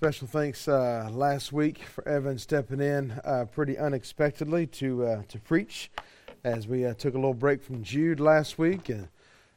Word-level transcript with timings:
Special 0.00 0.28
thanks 0.28 0.66
uh, 0.66 1.10
last 1.12 1.52
week 1.52 1.82
for 1.82 2.08
Evan 2.08 2.38
stepping 2.38 2.80
in 2.80 3.20
uh, 3.22 3.44
pretty 3.44 3.76
unexpectedly 3.76 4.66
to 4.66 5.04
uh, 5.04 5.22
to 5.28 5.38
preach, 5.38 5.90
as 6.42 6.66
we 6.66 6.86
uh, 6.86 6.94
took 6.94 7.12
a 7.12 7.18
little 7.18 7.34
break 7.34 7.62
from 7.62 7.82
Jude 7.82 8.18
last 8.18 8.58
week, 8.58 8.88
and 8.88 9.08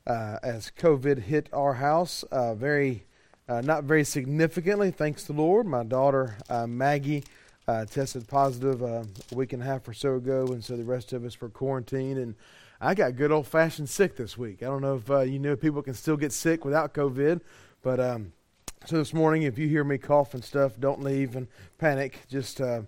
uh, 0.06 0.40
as 0.44 0.70
COVID 0.78 1.20
hit 1.20 1.48
our 1.54 1.76
house, 1.76 2.24
uh, 2.24 2.56
very 2.56 3.06
not 3.48 3.86
very 3.86 4.04
significantly. 4.04 4.92
Thanks 4.92 5.24
to 5.24 5.32
the 5.32 5.42
Lord, 5.42 5.66
my 5.66 5.86
daughter 5.86 6.36
Maggie 6.68 7.24
tested 7.90 8.28
positive 8.28 8.82
a 8.82 9.08
week 9.32 9.54
and 9.54 9.64
a 9.64 9.66
half 9.66 9.88
or 9.88 9.94
so 9.94 10.16
ago, 10.16 10.48
and 10.48 10.62
so 10.62 10.76
the 10.76 10.84
rest 10.84 11.14
of 11.14 11.24
us 11.24 11.40
were 11.40 11.48
quarantined. 11.48 12.18
And 12.18 12.36
I 12.82 12.96
got 12.96 13.16
good 13.16 13.32
old 13.32 13.48
fashioned 13.48 13.88
sick 13.88 14.18
this 14.18 14.38
week. 14.38 14.62
I 14.62 14.66
don't 14.66 14.82
know 14.82 15.02
if 15.08 15.30
you 15.30 15.40
know 15.40 15.56
people 15.56 15.82
can 15.82 15.94
still 15.94 16.18
get 16.18 16.34
sick 16.34 16.66
without 16.66 16.94
COVID, 16.94 17.40
but 17.82 18.02
um, 18.02 18.34
so 18.86 18.98
this 18.98 19.14
morning, 19.14 19.44
if 19.44 19.58
you 19.58 19.68
hear 19.68 19.86
me 19.86 19.98
cough 19.98 20.34
and 20.34 20.44
stuff, 20.44 20.74
don't 20.78 21.02
leave 21.02 21.38
and 21.38 21.48
panic. 21.78 22.20
Just 22.28 22.60
uh, 22.60 22.82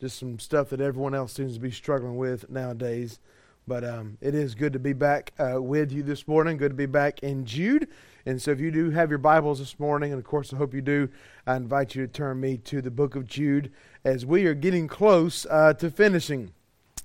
just 0.00 0.18
some 0.18 0.38
stuff 0.38 0.70
that 0.70 0.80
everyone 0.80 1.14
else 1.14 1.34
seems 1.34 1.54
to 1.54 1.60
be 1.60 1.70
struggling 1.70 2.16
with 2.16 2.48
nowadays. 2.48 3.20
But 3.68 3.84
um, 3.84 4.16
it 4.20 4.34
is 4.34 4.54
good 4.54 4.72
to 4.72 4.78
be 4.78 4.94
back 4.94 5.32
uh, 5.38 5.60
with 5.60 5.92
you 5.92 6.02
this 6.02 6.26
morning. 6.26 6.56
Good 6.56 6.70
to 6.70 6.76
be 6.76 6.86
back 6.86 7.22
in 7.22 7.44
Jude. 7.44 7.88
And 8.24 8.40
so, 8.40 8.50
if 8.50 8.60
you 8.60 8.70
do 8.70 8.90
have 8.90 9.10
your 9.10 9.18
Bibles 9.18 9.58
this 9.58 9.78
morning, 9.78 10.12
and 10.12 10.18
of 10.18 10.24
course, 10.24 10.54
I 10.54 10.56
hope 10.56 10.72
you 10.72 10.80
do, 10.80 11.08
I 11.46 11.56
invite 11.56 11.94
you 11.94 12.06
to 12.06 12.12
turn 12.12 12.40
me 12.40 12.56
to 12.56 12.80
the 12.80 12.90
book 12.90 13.14
of 13.14 13.26
Jude 13.26 13.70
as 14.04 14.24
we 14.24 14.46
are 14.46 14.54
getting 14.54 14.88
close 14.88 15.46
uh, 15.50 15.74
to 15.74 15.90
finishing. 15.90 16.52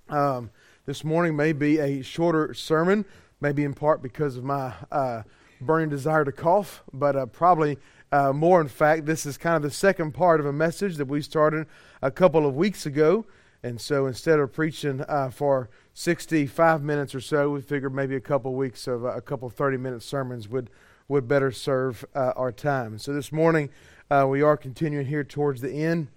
Um, 0.10 0.52
this 0.86 1.04
morning 1.04 1.36
may 1.36 1.52
be 1.52 1.80
a 1.80 2.02
shorter 2.02 2.54
sermon, 2.54 3.04
maybe 3.41 3.66
in 3.66 3.74
part 3.74 4.02
because 4.02 4.38
of 4.38 4.46
my 4.46 4.74
uh, 4.90 5.24
burning 5.60 5.90
desire 5.90 6.24
to 6.24 6.32
cough, 6.32 6.84
but 6.94 7.16
uh, 7.16 7.26
probably 7.26 7.77
uh, 8.12 8.32
more, 8.32 8.62
in 8.62 8.68
fact, 8.68 9.06
this 9.06 9.26
is 9.26 9.38
kind 9.38 9.56
of 9.56 9.62
the 9.62 9.72
second 9.72 10.14
part 10.14 10.40
of 10.40 10.46
a 10.46 10.54
message 10.54 10.96
that 10.98 11.08
we 11.08 11.22
started 11.22 11.68
a 12.02 12.12
couple 12.12 12.46
of 12.46 12.55
weeks 12.55 12.86
ago. 12.86 13.26
And 13.64 13.82
so 13.82 14.05
instead 14.05 14.40
of 14.40 14.54
preaching 14.54 15.02
uh, 15.02 15.30
for 15.30 15.70
65 15.94 16.84
minutes 16.84 17.14
or 17.14 17.20
so, 17.20 17.49
we 17.49 17.62
figured 17.62 17.94
maybe 17.94 18.16
a 18.16 18.22
couple 18.22 18.54
weeks 18.54 18.88
of 18.88 19.04
uh, 19.04 19.10
a 19.10 19.22
couple 19.22 19.49
30 19.49 19.77
minute 19.77 20.04
sermons 20.04 20.48
would, 20.48 20.70
would 21.10 21.27
better 21.27 21.52
serve 21.52 22.05
uh, 22.16 22.32
our 22.38 22.52
time. 22.52 22.98
So 22.98 23.14
this 23.14 23.32
morning, 23.32 23.70
uh, 24.10 24.26
we 24.30 24.42
are 24.42 24.55
continuing 24.55 25.08
here 25.08 25.26
towards 25.26 25.60
the 25.60 25.71
end 25.71 26.08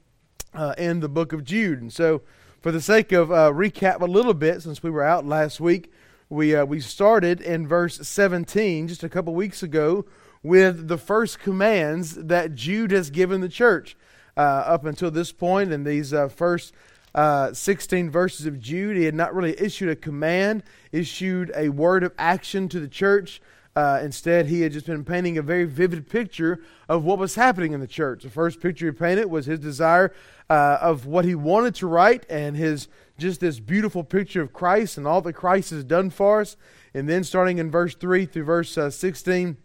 uh, 0.54 0.74
in 0.78 1.00
the 1.00 1.08
book 1.08 1.32
of 1.32 1.42
Jude. 1.42 1.80
And 1.80 1.92
so, 1.92 2.22
for 2.60 2.70
the 2.70 2.82
sake 2.82 3.10
of 3.10 3.28
recap 3.28 4.02
a 4.02 4.04
little 4.04 4.34
bit, 4.34 4.60
since 4.60 4.82
we 4.82 4.90
were 4.90 5.02
out 5.02 5.24
last 5.24 5.60
week, 5.60 5.90
we, 6.28 6.62
we 6.64 6.78
started 6.78 7.40
in 7.40 7.66
verse 7.66 8.06
17 8.06 8.86
just 8.86 9.02
a 9.02 9.08
couple 9.08 9.34
weeks 9.34 9.62
ago 9.62 10.04
with 10.42 10.88
the 10.88 10.98
first 10.98 11.38
commands 11.38 12.14
that 12.14 12.54
Jude 12.54 12.90
has 12.90 13.10
given 13.10 13.40
the 13.40 13.48
church. 13.48 13.96
Uh, 14.36 14.40
up 14.40 14.84
until 14.84 15.10
this 15.10 15.32
point, 15.32 15.72
in 15.72 15.84
these 15.84 16.14
uh, 16.14 16.28
first 16.28 16.72
uh, 17.14 17.52
16 17.52 18.10
verses 18.10 18.46
of 18.46 18.60
Jude, 18.60 18.96
he 18.96 19.04
had 19.04 19.14
not 19.14 19.34
really 19.34 19.60
issued 19.60 19.90
a 19.90 19.96
command, 19.96 20.62
issued 20.92 21.52
a 21.54 21.68
word 21.68 22.04
of 22.04 22.12
action 22.18 22.68
to 22.68 22.80
the 22.80 22.88
church. 22.88 23.42
Uh, 23.76 24.00
instead, 24.02 24.46
he 24.46 24.62
had 24.62 24.72
just 24.72 24.86
been 24.86 25.04
painting 25.04 25.38
a 25.38 25.42
very 25.42 25.64
vivid 25.64 26.08
picture 26.08 26.60
of 26.88 27.04
what 27.04 27.18
was 27.18 27.34
happening 27.34 27.72
in 27.72 27.80
the 27.80 27.86
church. 27.86 28.22
The 28.22 28.30
first 28.30 28.60
picture 28.60 28.86
he 28.86 28.92
painted 28.92 29.26
was 29.26 29.46
his 29.46 29.60
desire 29.60 30.12
uh, 30.48 30.78
of 30.80 31.06
what 31.06 31.24
he 31.24 31.34
wanted 31.34 31.74
to 31.76 31.86
write 31.86 32.26
and 32.28 32.56
his 32.56 32.88
just 33.18 33.40
this 33.40 33.60
beautiful 33.60 34.02
picture 34.02 34.40
of 34.40 34.52
Christ 34.52 34.96
and 34.96 35.06
all 35.06 35.20
that 35.20 35.34
Christ 35.34 35.70
has 35.70 35.84
done 35.84 36.10
for 36.10 36.40
us. 36.40 36.56
And 36.94 37.08
then, 37.08 37.22
starting 37.22 37.58
in 37.58 37.70
verse 37.70 37.94
3 37.94 38.26
through 38.26 38.44
verse 38.44 38.76
uh, 38.76 38.90
16, 38.90 39.56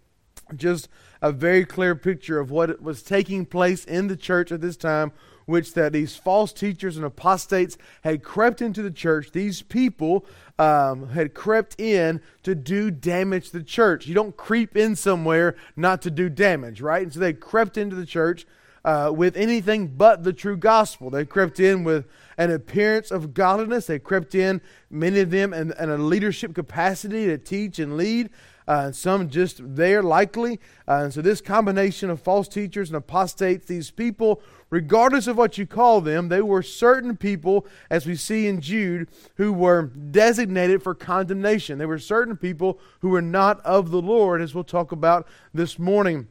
just 0.55 0.89
a 1.21 1.31
very 1.31 1.65
clear 1.65 1.95
picture 1.95 2.39
of 2.39 2.51
what 2.51 2.81
was 2.81 3.01
taking 3.01 3.45
place 3.45 3.85
in 3.85 4.07
the 4.07 4.15
church 4.15 4.51
at 4.51 4.61
this 4.61 4.77
time, 4.77 5.11
which 5.45 5.73
that 5.73 5.93
these 5.93 6.15
false 6.15 6.51
teachers 6.51 6.97
and 6.97 7.05
apostates 7.05 7.77
had 8.03 8.23
crept 8.23 8.61
into 8.61 8.81
the 8.81 8.91
church. 8.91 9.31
These 9.31 9.61
people 9.61 10.25
um, 10.57 11.09
had 11.09 11.33
crept 11.33 11.79
in 11.79 12.21
to 12.43 12.55
do 12.55 12.91
damage 12.91 13.51
to 13.51 13.59
the 13.59 13.63
church. 13.63 14.07
You 14.07 14.15
don't 14.15 14.37
creep 14.37 14.75
in 14.75 14.95
somewhere 14.95 15.55
not 15.75 16.01
to 16.03 16.11
do 16.11 16.29
damage, 16.29 16.81
right? 16.81 17.03
And 17.03 17.13
so 17.13 17.19
they 17.19 17.33
crept 17.33 17.77
into 17.77 17.95
the 17.95 18.05
church 18.05 18.45
uh, 18.85 19.11
with 19.11 19.35
anything 19.35 19.87
but 19.87 20.23
the 20.23 20.31
true 20.31 20.55
gospel. 20.55 21.09
They 21.09 21.25
crept 21.25 21.59
in 21.59 21.83
with 21.83 22.05
an 22.37 22.51
appearance 22.51 23.09
of 23.09 23.33
godliness. 23.33 23.87
They 23.87 23.99
crept 23.99 24.35
in, 24.35 24.61
many 24.91 25.19
of 25.19 25.31
them, 25.31 25.53
in, 25.53 25.73
in 25.79 25.89
a 25.89 25.97
leadership 25.97 26.53
capacity 26.53 27.25
to 27.25 27.37
teach 27.39 27.79
and 27.79 27.97
lead 27.97 28.29
uh, 28.67 28.91
some 28.91 29.29
just 29.29 29.59
there 29.75 30.03
likely. 30.03 30.59
Uh, 30.87 31.01
and 31.03 31.13
so, 31.13 31.21
this 31.21 31.41
combination 31.41 32.09
of 32.09 32.21
false 32.21 32.47
teachers 32.47 32.89
and 32.89 32.95
apostates, 32.95 33.65
these 33.65 33.89
people, 33.91 34.41
regardless 34.69 35.27
of 35.27 35.37
what 35.37 35.57
you 35.57 35.65
call 35.65 36.01
them, 36.01 36.29
they 36.29 36.41
were 36.41 36.61
certain 36.61 37.17
people, 37.17 37.65
as 37.89 38.05
we 38.05 38.15
see 38.15 38.47
in 38.47 38.61
Jude, 38.61 39.07
who 39.37 39.51
were 39.51 39.83
designated 39.83 40.81
for 40.83 40.93
condemnation. 40.93 41.77
They 41.77 41.85
were 41.85 41.99
certain 41.99 42.37
people 42.37 42.79
who 43.01 43.09
were 43.09 43.21
not 43.21 43.63
of 43.65 43.91
the 43.91 44.01
Lord, 44.01 44.41
as 44.41 44.53
we'll 44.53 44.63
talk 44.63 44.91
about 44.91 45.27
this 45.53 45.77
morning, 45.79 46.27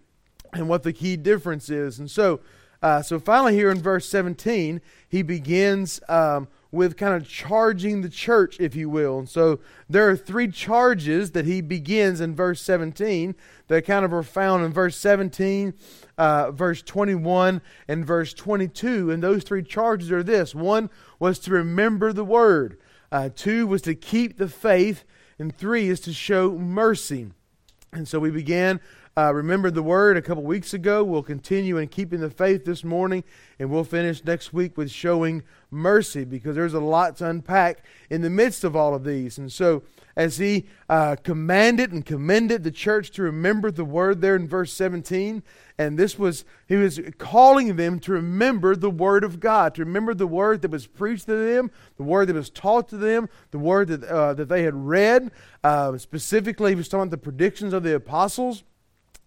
and 0.54 0.68
what 0.68 0.82
the 0.82 0.92
key 0.92 1.16
difference 1.16 1.68
is. 1.68 1.98
And 1.98 2.10
so, 2.10 2.40
uh, 2.82 3.02
so 3.02 3.18
finally, 3.18 3.54
here 3.54 3.70
in 3.70 3.80
verse 3.80 4.08
17, 4.08 4.80
he 5.08 5.22
begins 5.22 6.00
um, 6.08 6.48
with 6.70 6.96
kind 6.96 7.14
of 7.14 7.28
charging 7.28 8.02
the 8.02 8.08
church, 8.08 8.58
if 8.60 8.74
you 8.74 8.90
will. 8.90 9.18
And 9.20 9.28
so 9.28 9.60
there 9.88 10.08
are 10.08 10.16
three 10.16 10.48
charges 10.48 11.30
that 11.30 11.46
he 11.46 11.60
begins 11.60 12.20
in 12.20 12.34
verse 12.34 12.60
17 12.60 13.34
that 13.68 13.86
kind 13.86 14.04
of 14.04 14.12
are 14.12 14.22
found 14.22 14.64
in 14.64 14.72
verse 14.72 14.96
17, 14.96 15.74
uh, 16.18 16.50
verse 16.50 16.82
21, 16.82 17.62
and 17.88 18.04
verse 18.04 18.34
22. 18.34 19.10
And 19.10 19.22
those 19.22 19.44
three 19.44 19.62
charges 19.62 20.10
are 20.10 20.22
this 20.22 20.54
one 20.54 20.90
was 21.18 21.38
to 21.40 21.52
remember 21.52 22.12
the 22.12 22.24
word, 22.24 22.78
uh, 23.10 23.30
two 23.34 23.66
was 23.66 23.82
to 23.82 23.94
keep 23.94 24.36
the 24.36 24.48
faith, 24.48 25.04
and 25.38 25.56
three 25.56 25.88
is 25.88 26.00
to 26.00 26.12
show 26.12 26.52
mercy. 26.58 27.30
And 27.92 28.08
so 28.08 28.18
we 28.18 28.30
began 28.30 28.80
uh, 29.16 29.32
remembered 29.32 29.74
the 29.74 29.82
word 29.82 30.16
a 30.16 30.22
couple 30.22 30.42
weeks 30.42 30.74
ago. 30.74 31.04
We'll 31.04 31.22
continue 31.22 31.76
in 31.76 31.88
keeping 31.88 32.20
the 32.20 32.30
faith 32.30 32.64
this 32.64 32.82
morning, 32.82 33.22
and 33.58 33.70
we'll 33.70 33.84
finish 33.84 34.24
next 34.24 34.52
week 34.52 34.76
with 34.76 34.90
showing 34.90 35.44
mercy 35.70 36.24
because 36.24 36.56
there's 36.56 36.74
a 36.74 36.80
lot 36.80 37.16
to 37.18 37.28
unpack 37.28 37.84
in 38.10 38.22
the 38.22 38.30
midst 38.30 38.64
of 38.64 38.74
all 38.74 38.94
of 38.94 39.04
these. 39.04 39.38
And 39.38 39.52
so, 39.52 39.84
as 40.16 40.38
he 40.38 40.66
uh, 40.88 41.16
commanded 41.22 41.92
and 41.92 42.04
commended 42.04 42.62
the 42.62 42.70
church 42.70 43.10
to 43.12 43.22
remember 43.22 43.70
the 43.70 43.84
word 43.84 44.20
there 44.20 44.36
in 44.36 44.48
verse 44.48 44.72
17, 44.72 45.42
and 45.76 45.98
this 45.98 46.18
was, 46.18 46.44
he 46.68 46.76
was 46.76 47.00
calling 47.18 47.76
them 47.76 47.98
to 48.00 48.12
remember 48.12 48.76
the 48.76 48.90
word 48.90 49.24
of 49.24 49.40
God, 49.40 49.74
to 49.74 49.84
remember 49.84 50.14
the 50.14 50.26
word 50.26 50.62
that 50.62 50.70
was 50.70 50.86
preached 50.86 51.26
to 51.26 51.36
them, 51.36 51.70
the 51.96 52.04
word 52.04 52.28
that 52.28 52.36
was 52.36 52.50
taught 52.50 52.88
to 52.88 52.96
them, 52.96 53.28
the 53.50 53.58
word 53.58 53.88
that, 53.88 54.04
uh, 54.04 54.34
that 54.34 54.48
they 54.48 54.62
had 54.62 54.74
read. 54.74 55.30
Uh, 55.62 55.98
specifically, 55.98 56.72
he 56.72 56.76
was 56.76 56.88
talking 56.88 57.02
about 57.02 57.10
the 57.10 57.18
predictions 57.18 57.72
of 57.72 57.82
the 57.82 57.94
apostles. 57.94 58.62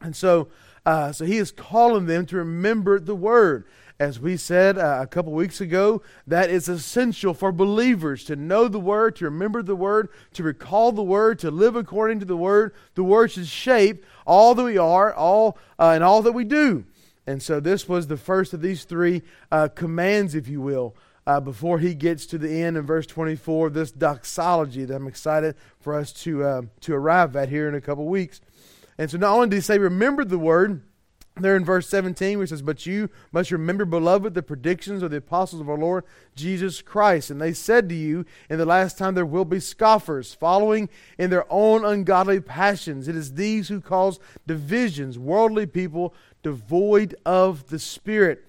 And 0.02 0.16
so, 0.16 0.48
uh, 0.86 1.12
so 1.12 1.26
he 1.26 1.38
is 1.38 1.52
calling 1.52 2.06
them 2.06 2.26
to 2.28 2.38
remember 2.38 3.00
the 3.00 3.16
word. 3.16 3.66
As 4.00 4.20
we 4.20 4.38
said 4.38 4.78
uh, 4.78 5.00
a 5.02 5.08
couple 5.08 5.32
weeks 5.32 5.60
ago, 5.60 6.04
that 6.28 6.52
is 6.52 6.70
essential 6.70 7.34
for 7.34 7.52
believers 7.52 8.24
to 8.26 8.36
know 8.36 8.68
the 8.68 8.80
word, 8.80 9.16
to 9.16 9.26
remember 9.26 9.64
the 9.64 9.76
word, 9.76 10.10
to 10.34 10.44
recall 10.44 10.92
the 10.92 11.02
word, 11.02 11.40
to 11.40 11.50
live 11.50 11.76
according 11.76 12.20
to 12.20 12.26
the 12.26 12.38
word. 12.38 12.76
The 12.94 13.04
word 13.04 13.32
should 13.32 13.48
shape 13.48 14.06
all 14.28 14.54
that 14.54 14.64
we 14.64 14.78
are, 14.78 15.12
all 15.12 15.58
uh, 15.80 15.94
and 15.96 16.04
all 16.04 16.22
that 16.22 16.34
we 16.34 16.44
do. 16.44 16.86
And 17.26 17.42
so, 17.42 17.60
this 17.60 17.90
was 17.90 18.06
the 18.06 18.18
first 18.18 18.54
of 18.54 18.62
these 18.62 18.84
three 18.84 19.24
uh, 19.52 19.70
commands, 19.70 20.36
if 20.36 20.48
you 20.48 20.62
will. 20.62 20.96
Uh, 21.26 21.42
before 21.42 21.80
he 21.80 21.94
gets 21.94 22.26
to 22.28 22.38
the 22.38 22.62
end 22.62 22.78
in 22.78 22.86
verse 22.86 23.06
24, 23.06 23.72
this 23.72 23.92
doxology 23.92 24.86
that 24.86 24.96
I'm 24.96 25.08
excited 25.08 25.56
for 25.82 25.96
us 25.96 26.14
to, 26.24 26.44
uh, 26.44 26.62
to 26.82 26.94
arrive 26.94 27.36
at 27.36 27.50
here 27.50 27.68
in 27.68 27.76
a 27.76 27.82
couple 27.82 28.06
weeks. 28.06 28.40
And 28.98 29.10
so 29.10 29.18
not 29.18 29.34
only 29.34 29.50
did 29.50 29.58
he 29.58 29.62
say, 29.62 29.78
remember 29.78 30.26
the 30.26 30.40
word, 30.40 30.82
there 31.42 31.56
in 31.56 31.66
verse 31.66 31.88
17, 31.90 32.40
which 32.40 32.50
says, 32.50 32.62
But 32.62 32.86
you 32.86 33.10
must 33.32 33.52
remember, 33.52 33.86
beloved, 33.86 34.34
the 34.34 34.42
predictions 34.42 35.04
of 35.04 35.12
the 35.12 35.18
apostles 35.18 35.62
of 35.62 35.70
our 35.70 35.78
Lord 35.78 36.04
Jesus 36.36 36.82
Christ. 36.82 37.30
And 37.30 37.40
they 37.40 37.54
said 37.54 37.90
to 37.90 37.96
you, 37.96 38.26
In 38.50 38.58
the 38.58 38.66
last 38.66 38.98
time 38.98 39.16
there 39.16 39.26
will 39.26 39.46
be 39.46 39.60
scoffers, 39.60 40.34
following 40.34 40.90
in 41.18 41.30
their 41.30 41.46
own 41.52 41.86
ungodly 41.86 42.40
passions. 42.40 43.08
It 43.08 43.16
is 43.16 43.34
these 43.34 43.68
who 43.68 43.82
cause 43.82 44.20
divisions, 44.46 45.18
worldly 45.20 45.66
people 45.66 46.14
devoid 46.44 47.16
of 47.26 47.68
the 47.68 47.80
Spirit. 47.80 48.46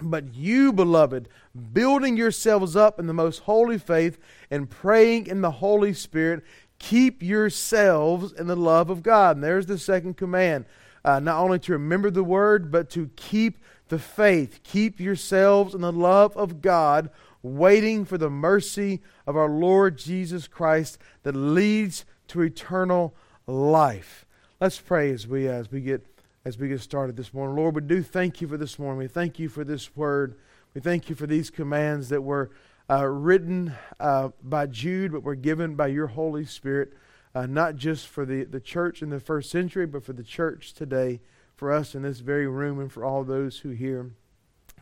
But 0.00 0.34
you, 0.34 0.72
beloved, 0.72 1.28
building 1.72 2.16
yourselves 2.16 2.74
up 2.74 2.98
in 2.98 3.06
the 3.06 3.12
most 3.12 3.40
holy 3.40 3.78
faith 3.78 4.18
and 4.50 4.68
praying 4.68 5.26
in 5.26 5.42
the 5.42 5.50
Holy 5.50 5.92
Spirit, 5.92 6.42
keep 6.82 7.22
yourselves 7.22 8.32
in 8.32 8.48
the 8.48 8.56
love 8.56 8.90
of 8.90 9.02
God. 9.02 9.36
And 9.36 9.44
there's 9.44 9.66
the 9.66 9.78
second 9.78 10.16
command. 10.16 10.66
Uh, 11.04 11.20
not 11.20 11.38
only 11.38 11.58
to 11.60 11.72
remember 11.72 12.10
the 12.10 12.24
word, 12.24 12.70
but 12.70 12.90
to 12.90 13.08
keep 13.16 13.58
the 13.88 13.98
faith. 13.98 14.60
Keep 14.64 15.00
yourselves 15.00 15.74
in 15.74 15.80
the 15.80 15.92
love 15.92 16.36
of 16.36 16.60
God, 16.60 17.10
waiting 17.42 18.04
for 18.04 18.18
the 18.18 18.30
mercy 18.30 19.00
of 19.26 19.36
our 19.36 19.48
Lord 19.48 19.96
Jesus 19.96 20.46
Christ 20.48 20.98
that 21.22 21.34
leads 21.34 22.04
to 22.28 22.42
eternal 22.42 23.14
life. 23.46 24.26
Let's 24.60 24.80
pray 24.80 25.10
as 25.12 25.26
we 25.26 25.48
as 25.48 25.70
we 25.70 25.80
get 25.80 26.04
as 26.44 26.58
we 26.58 26.68
get 26.68 26.80
started 26.80 27.16
this 27.16 27.32
morning. 27.32 27.56
Lord, 27.56 27.74
we 27.74 27.82
do 27.82 28.02
thank 28.02 28.40
you 28.40 28.48
for 28.48 28.56
this 28.56 28.78
morning. 28.78 28.98
We 28.98 29.08
thank 29.08 29.38
you 29.38 29.48
for 29.48 29.64
this 29.64 29.94
word. 29.96 30.36
We 30.74 30.80
thank 30.80 31.08
you 31.08 31.14
for 31.14 31.26
these 31.26 31.50
commands 31.50 32.08
that 32.08 32.22
were 32.22 32.50
uh, 32.92 33.06
written 33.06 33.74
uh, 33.98 34.28
by 34.42 34.66
Jude, 34.66 35.12
but 35.12 35.22
were 35.22 35.34
given 35.34 35.76
by 35.76 35.86
your 35.86 36.08
Holy 36.08 36.44
Spirit, 36.44 36.92
uh, 37.34 37.46
not 37.46 37.76
just 37.76 38.06
for 38.06 38.26
the, 38.26 38.44
the 38.44 38.60
church 38.60 39.00
in 39.00 39.08
the 39.08 39.20
first 39.20 39.50
century, 39.50 39.86
but 39.86 40.04
for 40.04 40.12
the 40.12 40.22
church 40.22 40.74
today, 40.74 41.20
for 41.54 41.72
us 41.72 41.94
in 41.94 42.02
this 42.02 42.20
very 42.20 42.46
room, 42.46 42.78
and 42.78 42.92
for 42.92 43.02
all 43.02 43.24
those 43.24 43.60
who 43.60 43.70
hear. 43.70 44.10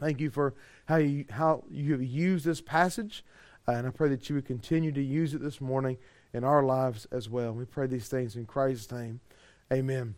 Thank 0.01 0.19
you 0.19 0.31
for 0.31 0.55
how 0.87 0.97
you, 0.97 1.25
how 1.31 1.63
you 1.71 1.93
have 1.93 2.03
used 2.03 2.45
this 2.45 2.61
passage, 2.61 3.25
uh, 3.69 3.73
and 3.73 3.87
I 3.87 3.91
pray 3.91 4.09
that 4.09 4.29
you 4.29 4.35
would 4.35 4.47
continue 4.47 4.91
to 4.91 5.03
use 5.03 5.33
it 5.33 5.43
this 5.43 5.61
morning 5.61 5.97
in 6.33 6.43
our 6.43 6.65
lives 6.65 7.07
as 7.13 7.29
well. 7.29 7.53
We 7.53 7.65
pray 7.65 7.87
these 7.87 8.09
things 8.09 8.35
in 8.35 8.47
Christ's 8.47 8.91
name. 8.91 9.21
Amen. 9.73 10.17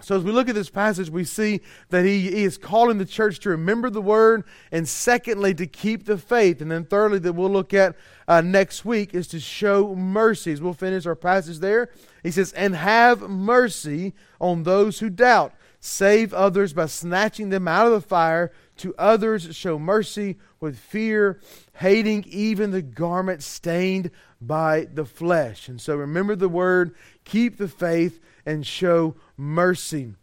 So, 0.00 0.16
as 0.16 0.22
we 0.22 0.30
look 0.30 0.48
at 0.48 0.54
this 0.54 0.70
passage, 0.70 1.10
we 1.10 1.24
see 1.24 1.60
that 1.90 2.04
he, 2.04 2.44
is 2.44 2.56
calling 2.56 2.98
the 2.98 3.04
church 3.04 3.40
to 3.40 3.50
remember 3.50 3.90
the 3.90 4.00
word, 4.00 4.44
and 4.70 4.88
secondly, 4.88 5.54
to 5.54 5.66
keep 5.66 6.04
the 6.04 6.16
faith. 6.16 6.60
And 6.60 6.70
then, 6.70 6.84
thirdly, 6.84 7.18
that 7.20 7.32
we'll 7.32 7.50
look 7.50 7.74
at 7.74 7.96
uh, 8.28 8.40
next 8.40 8.84
week 8.84 9.12
is 9.12 9.26
to 9.28 9.40
show 9.40 9.96
mercies. 9.96 10.62
We'll 10.62 10.72
finish 10.72 11.04
our 11.04 11.16
passage 11.16 11.58
there. 11.58 11.90
He 12.22 12.30
says, 12.30 12.52
And 12.52 12.76
have 12.76 13.22
mercy 13.22 14.14
on 14.40 14.62
those 14.62 15.00
who 15.00 15.10
doubt. 15.10 15.52
Save 15.80 16.32
others 16.32 16.72
by 16.72 16.86
snatching 16.86 17.50
them 17.50 17.66
out 17.66 17.86
of 17.86 17.92
the 17.92 18.00
fire. 18.00 18.52
To 18.78 18.94
others, 18.96 19.56
show 19.56 19.78
mercy 19.80 20.38
with 20.60 20.78
fear, 20.78 21.40
hating 21.74 22.24
even 22.28 22.70
the 22.70 22.82
garment 22.82 23.42
stained 23.42 24.12
by 24.40 24.86
the 24.92 25.04
flesh. 25.04 25.68
And 25.68 25.80
so, 25.80 25.96
remember 25.96 26.36
the 26.36 26.48
word, 26.48 26.94
keep 27.24 27.58
the 27.58 27.66
faith 27.66 28.20
and 28.48 28.66
show 28.66 29.14
mercy. 29.36 30.14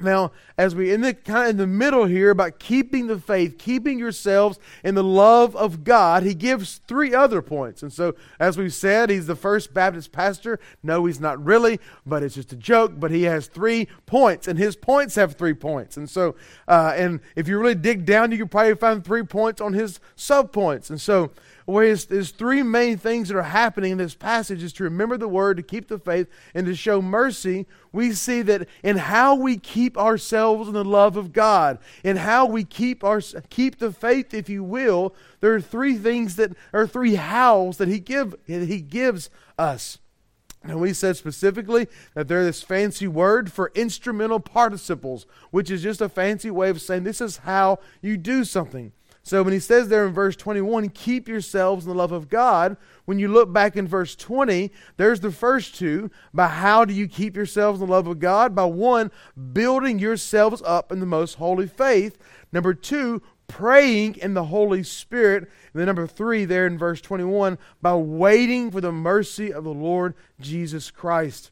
Now, 0.00 0.32
as 0.56 0.74
we 0.74 0.92
in 0.92 1.02
the 1.02 1.14
kind 1.14 1.44
of 1.44 1.50
in 1.50 1.56
the 1.58 1.66
middle 1.66 2.06
here 2.06 2.30
about 2.30 2.58
keeping 2.58 3.06
the 3.06 3.18
faith, 3.18 3.58
keeping 3.58 3.98
yourselves 3.98 4.58
in 4.82 4.94
the 4.94 5.04
love 5.04 5.54
of 5.54 5.84
God, 5.84 6.22
he 6.22 6.34
gives 6.34 6.80
three 6.86 7.14
other 7.14 7.42
points. 7.42 7.82
And 7.82 7.92
so, 7.92 8.14
as 8.38 8.56
we've 8.56 8.72
said, 8.72 9.10
he's 9.10 9.26
the 9.26 9.36
first 9.36 9.74
Baptist 9.74 10.10
pastor. 10.10 10.58
No, 10.82 11.04
he's 11.04 11.20
not 11.20 11.42
really, 11.44 11.80
but 12.06 12.22
it's 12.22 12.34
just 12.34 12.52
a 12.52 12.56
joke. 12.56 12.92
But 12.96 13.10
he 13.10 13.24
has 13.24 13.46
three 13.46 13.88
points, 14.06 14.48
and 14.48 14.58
his 14.58 14.74
points 14.74 15.16
have 15.16 15.34
three 15.34 15.54
points. 15.54 15.96
And 15.96 16.08
so, 16.08 16.34
uh, 16.66 16.94
and 16.96 17.20
if 17.36 17.46
you 17.46 17.58
really 17.58 17.74
dig 17.74 18.04
down, 18.06 18.32
you 18.32 18.38
can 18.38 18.48
probably 18.48 18.76
find 18.76 19.04
three 19.04 19.22
points 19.22 19.60
on 19.60 19.74
his 19.74 20.00
sub 20.16 20.50
points. 20.50 20.88
And 20.88 21.00
so, 21.00 21.30
where 21.70 21.86
his 21.86 22.30
three 22.30 22.62
main 22.62 22.98
things 22.98 23.28
that 23.28 23.36
are 23.36 23.42
happening 23.42 23.92
in 23.92 23.98
this 23.98 24.14
passage 24.14 24.62
is 24.62 24.72
to 24.74 24.84
remember 24.84 25.16
the 25.16 25.28
word, 25.28 25.56
to 25.56 25.62
keep 25.62 25.88
the 25.88 25.98
faith, 25.98 26.28
and 26.54 26.66
to 26.66 26.74
show 26.74 27.00
mercy. 27.00 27.66
We 27.92 28.12
see 28.12 28.42
that 28.42 28.68
in 28.82 28.96
how 28.96 29.34
we 29.36 29.56
keep 29.56 29.96
ourselves 29.96 30.68
in 30.68 30.74
the 30.74 30.84
love 30.84 31.16
of 31.16 31.32
God, 31.32 31.78
in 32.02 32.16
how 32.16 32.46
we 32.46 32.64
keep 32.64 33.04
our 33.04 33.20
keep 33.50 33.78
the 33.78 33.92
faith, 33.92 34.34
if 34.34 34.48
you 34.48 34.64
will, 34.64 35.14
there 35.40 35.54
are 35.54 35.60
three 35.60 35.96
things 35.96 36.36
that 36.36 36.52
are 36.72 36.86
three 36.86 37.14
hows 37.14 37.76
that 37.78 37.88
he 37.88 38.00
give 38.00 38.34
he 38.46 38.80
gives 38.80 39.30
us. 39.58 39.98
And 40.62 40.80
we 40.80 40.92
said 40.92 41.16
specifically 41.16 41.88
that 42.14 42.28
they're 42.28 42.44
this 42.44 42.62
fancy 42.62 43.06
word 43.06 43.50
for 43.50 43.72
instrumental 43.74 44.40
participles, 44.40 45.24
which 45.50 45.70
is 45.70 45.82
just 45.82 46.00
a 46.00 46.08
fancy 46.08 46.50
way 46.50 46.68
of 46.68 46.82
saying 46.82 47.04
this 47.04 47.20
is 47.20 47.38
how 47.38 47.78
you 48.02 48.16
do 48.16 48.44
something. 48.44 48.92
So 49.22 49.42
when 49.42 49.52
he 49.52 49.60
says 49.60 49.88
there 49.88 50.06
in 50.06 50.12
verse 50.12 50.34
21, 50.34 50.88
keep 50.90 51.28
yourselves 51.28 51.84
in 51.84 51.90
the 51.90 51.96
love 51.96 52.12
of 52.12 52.28
God, 52.28 52.76
when 53.04 53.18
you 53.18 53.28
look 53.28 53.52
back 53.52 53.76
in 53.76 53.86
verse 53.86 54.16
20, 54.16 54.72
there's 54.96 55.20
the 55.20 55.30
first 55.30 55.74
two. 55.74 56.10
By 56.32 56.48
how 56.48 56.84
do 56.84 56.94
you 56.94 57.06
keep 57.06 57.36
yourselves 57.36 57.80
in 57.80 57.86
the 57.86 57.92
love 57.92 58.06
of 58.06 58.18
God? 58.18 58.54
By 58.54 58.64
one, 58.64 59.10
building 59.52 59.98
yourselves 59.98 60.62
up 60.64 60.90
in 60.90 61.00
the 61.00 61.06
most 61.06 61.34
holy 61.34 61.66
faith. 61.66 62.16
Number 62.52 62.72
two, 62.72 63.22
praying 63.46 64.14
in 64.16 64.34
the 64.34 64.44
Holy 64.44 64.82
Spirit. 64.82 65.42
And 65.42 65.80
then 65.80 65.86
number 65.86 66.06
three, 66.06 66.44
there 66.44 66.66
in 66.66 66.78
verse 66.78 67.00
21, 67.00 67.58
by 67.82 67.94
waiting 67.94 68.70
for 68.70 68.80
the 68.80 68.92
mercy 68.92 69.52
of 69.52 69.64
the 69.64 69.74
Lord 69.74 70.14
Jesus 70.40 70.90
Christ. 70.90 71.50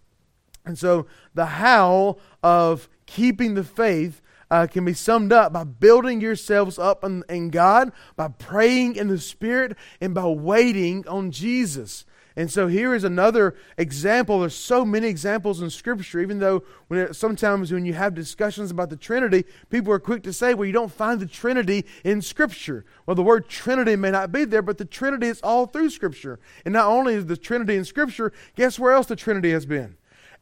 And 0.65 0.79
so 0.79 1.06
the 1.35 1.47
how 1.47 2.19
of 2.43 2.88
keeping 3.06 3.55
the 3.55 3.65
faith 3.65 4.23
uh, 4.50 4.67
can 4.67 4.85
be 4.85 4.95
summed 4.95 5.33
up 5.33 5.53
by 5.53 5.65
building 5.65 6.21
yourselves 6.21 6.79
up 6.79 7.05
in, 7.05 7.25
in 7.29 7.50
God, 7.50 7.93
by 8.17 8.29
praying 8.29 8.97
in 8.97 9.09
the 9.09 9.19
Spirit, 9.19 9.77
and 10.00 10.15
by 10.15 10.27
waiting 10.27 11.06
on 11.09 11.31
Jesus. 11.31 12.05
And 12.39 12.49
so 12.49 12.69
here 12.69 12.95
is 12.95 13.03
another 13.03 13.56
example. 13.77 14.39
There's 14.39 14.55
so 14.55 14.85
many 14.85 15.09
examples 15.09 15.61
in 15.61 15.71
Scripture, 15.71 16.21
even 16.21 16.39
though 16.39 16.62
when 16.87 17.00
it, 17.00 17.17
sometimes 17.17 17.73
when 17.73 17.85
you 17.85 17.95
have 17.95 18.15
discussions 18.15 18.71
about 18.71 18.91
the 18.91 18.97
Trinity, 18.97 19.45
people 19.71 19.93
are 19.93 19.99
quick 19.99 20.23
to 20.23 20.33
say, 20.33 20.55
well, 20.55 20.65
you 20.65 20.73
don't 20.73 20.93
find 20.93 21.19
the 21.19 21.27
Trinity 21.27 21.85
in 22.05 22.23
Scripture. 22.23 22.85
Well, 23.06 23.17
the 23.17 23.25
word 23.25 23.49
Trinity 23.49 23.97
may 23.97 24.12
not 24.12 24.31
be 24.31 24.44
there, 24.44 24.62
but 24.62 24.79
the 24.79 24.85
Trinity 24.85 25.27
is 25.27 25.41
all 25.41 25.67
through 25.67 25.91
Scripture. 25.91 26.39
And 26.65 26.73
not 26.75 26.87
only 26.87 27.15
is 27.15 27.27
the 27.27 27.37
Trinity 27.37 27.75
in 27.75 27.85
Scripture, 27.85 28.33
guess 28.55 28.79
where 28.79 28.93
else 28.93 29.09
the 29.09 29.17
Trinity 29.17 29.51
has 29.51 29.67
been? 29.67 29.97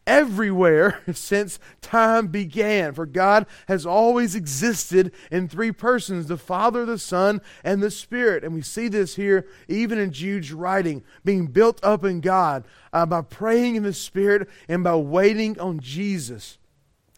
Everywhere 0.06 1.02
since 1.12 1.58
time 1.80 2.28
began. 2.28 2.94
For 2.94 3.06
God 3.06 3.46
has 3.68 3.84
always 3.84 4.34
existed 4.34 5.12
in 5.30 5.48
three 5.48 5.72
persons 5.72 6.26
the 6.26 6.36
Father, 6.36 6.84
the 6.84 6.98
Son, 6.98 7.40
and 7.64 7.82
the 7.82 7.90
Spirit. 7.90 8.44
And 8.44 8.54
we 8.54 8.62
see 8.62 8.88
this 8.88 9.16
here 9.16 9.46
even 9.68 9.98
in 9.98 10.12
Jude's 10.12 10.52
writing, 10.52 11.02
being 11.24 11.46
built 11.46 11.82
up 11.82 12.04
in 12.04 12.20
God 12.20 12.64
uh, 12.92 13.06
by 13.06 13.22
praying 13.22 13.76
in 13.76 13.82
the 13.82 13.92
Spirit 13.92 14.48
and 14.68 14.84
by 14.84 14.96
waiting 14.96 15.58
on 15.58 15.80
Jesus. 15.80 16.58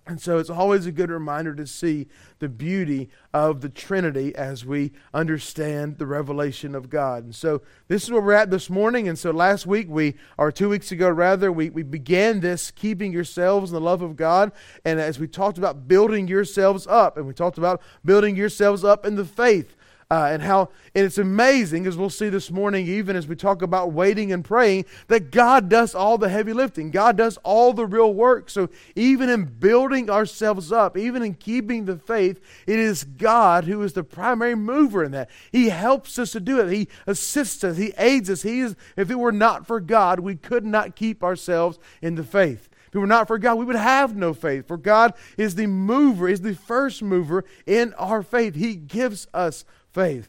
And 0.08 0.19
so 0.19 0.38
it's 0.38 0.49
always 0.49 0.87
a 0.87 0.93
good 0.93 1.10
reminder 1.10 1.55
to 1.55 1.66
see 1.66 2.06
the 2.38 2.49
beauty 2.49 3.10
of 3.34 3.60
the 3.60 3.69
Trinity 3.69 4.34
as 4.34 4.64
we 4.64 4.93
understand 5.12 5.99
the 5.99 6.06
revelation 6.06 6.75
of 6.75 6.88
God. 6.88 7.25
And 7.25 7.34
so 7.34 7.60
this 7.88 8.05
is 8.05 8.10
where 8.10 8.22
we're 8.22 8.32
at 8.32 8.50
this 8.50 8.70
morning. 8.70 9.06
And 9.06 9.19
so 9.19 9.32
last 9.32 9.66
week, 9.66 9.87
we, 9.90 10.14
or 10.38 10.50
two 10.50 10.70
weeks 10.70 10.90
ago 10.90 11.10
rather, 11.10 11.52
we, 11.52 11.69
we 11.69 11.82
began 11.82 12.40
this 12.40 12.70
keeping 12.70 13.12
yourselves 13.12 13.70
in 13.70 13.75
the 13.75 13.82
love 13.82 14.00
of 14.00 14.16
God. 14.16 14.52
And 14.82 14.99
as 14.99 15.19
we 15.19 15.28
talked 15.28 15.58
about 15.58 15.87
building 15.87 16.26
yourselves 16.26 16.87
up, 16.87 17.19
and 17.19 17.26
we 17.26 17.34
talked 17.34 17.58
about 17.58 17.82
building 18.02 18.34
yourselves 18.34 18.84
up 18.84 19.05
in 19.05 19.16
the 19.16 19.26
faith 19.26 19.76
uh, 20.10 20.28
and 20.31 20.43
how 20.43 20.70
and 20.94 21.05
it's 21.05 21.19
amazing 21.19 21.87
as 21.87 21.96
we'll 21.96 22.08
see 22.08 22.31
this 22.31 22.50
morning 22.50 22.87
even 22.87 23.14
as 23.14 23.26
we 23.26 23.37
talk 23.37 23.60
about 23.60 23.93
waiting 23.93 24.32
and 24.32 24.43
praying 24.43 24.87
that 25.08 25.31
god 25.31 25.69
does 25.69 25.94
all 25.94 26.16
the 26.16 26.31
heavy 26.31 26.55
lifting. 26.55 26.90
God 26.90 27.19
does 27.19 27.37
all 27.38 27.75
the 27.75 27.84
real 27.84 28.14
work. 28.14 28.49
So 28.49 28.70
even 28.96 29.28
in 29.28 29.44
building 29.44 30.08
ourselves 30.08 30.72
up 30.72 30.96
even 30.96 31.22
in 31.22 31.34
keeping 31.34 31.84
the 31.84 31.99
faith 31.99 32.40
it 32.66 32.78
is 32.78 33.05
god 33.05 33.65
who 33.65 33.82
is 33.82 33.93
the 33.93 34.05
primary 34.05 34.55
mover 34.55 35.05
in 35.05 35.12
that. 35.12 35.29
He 35.53 35.69
helps 35.69 36.19
us 36.19 36.32
to 36.32 36.41
do 36.41 36.58
it. 36.60 36.72
He 36.72 36.88
assists 37.06 37.62
us. 37.62 37.77
He 37.77 37.93
aids 37.98 38.31
us. 38.31 38.43
He 38.43 38.60
is 38.60 38.77
if 38.96 39.10
it 39.10 39.19
were 39.19 39.32
not 39.32 39.67
for 39.67 39.79
god 39.79 40.20
we 40.20 40.36
could 40.36 40.65
not 40.65 40.96
keep 40.96 41.22
ourselves 41.22 41.79
in 42.00 42.15
the 42.15 42.24
faith. 42.24 42.70
If 42.86 42.94
it 42.94 42.98
were 42.98 43.06
not 43.06 43.29
for 43.29 43.38
God, 43.38 43.56
we 43.56 43.67
would 43.67 43.77
have 43.77 44.17
no 44.17 44.32
faith. 44.32 44.67
For 44.67 44.79
God 44.79 45.12
is 45.36 45.56
the 45.56 45.67
mover, 45.67 46.27
is 46.27 46.41
the 46.41 46.55
first 46.55 47.03
mover 47.03 47.44
in 47.67 47.93
our 47.94 48.22
faith. 48.22 48.55
He 48.55 48.77
gives 48.77 49.27
us 49.34 49.67
faith. 49.98 50.28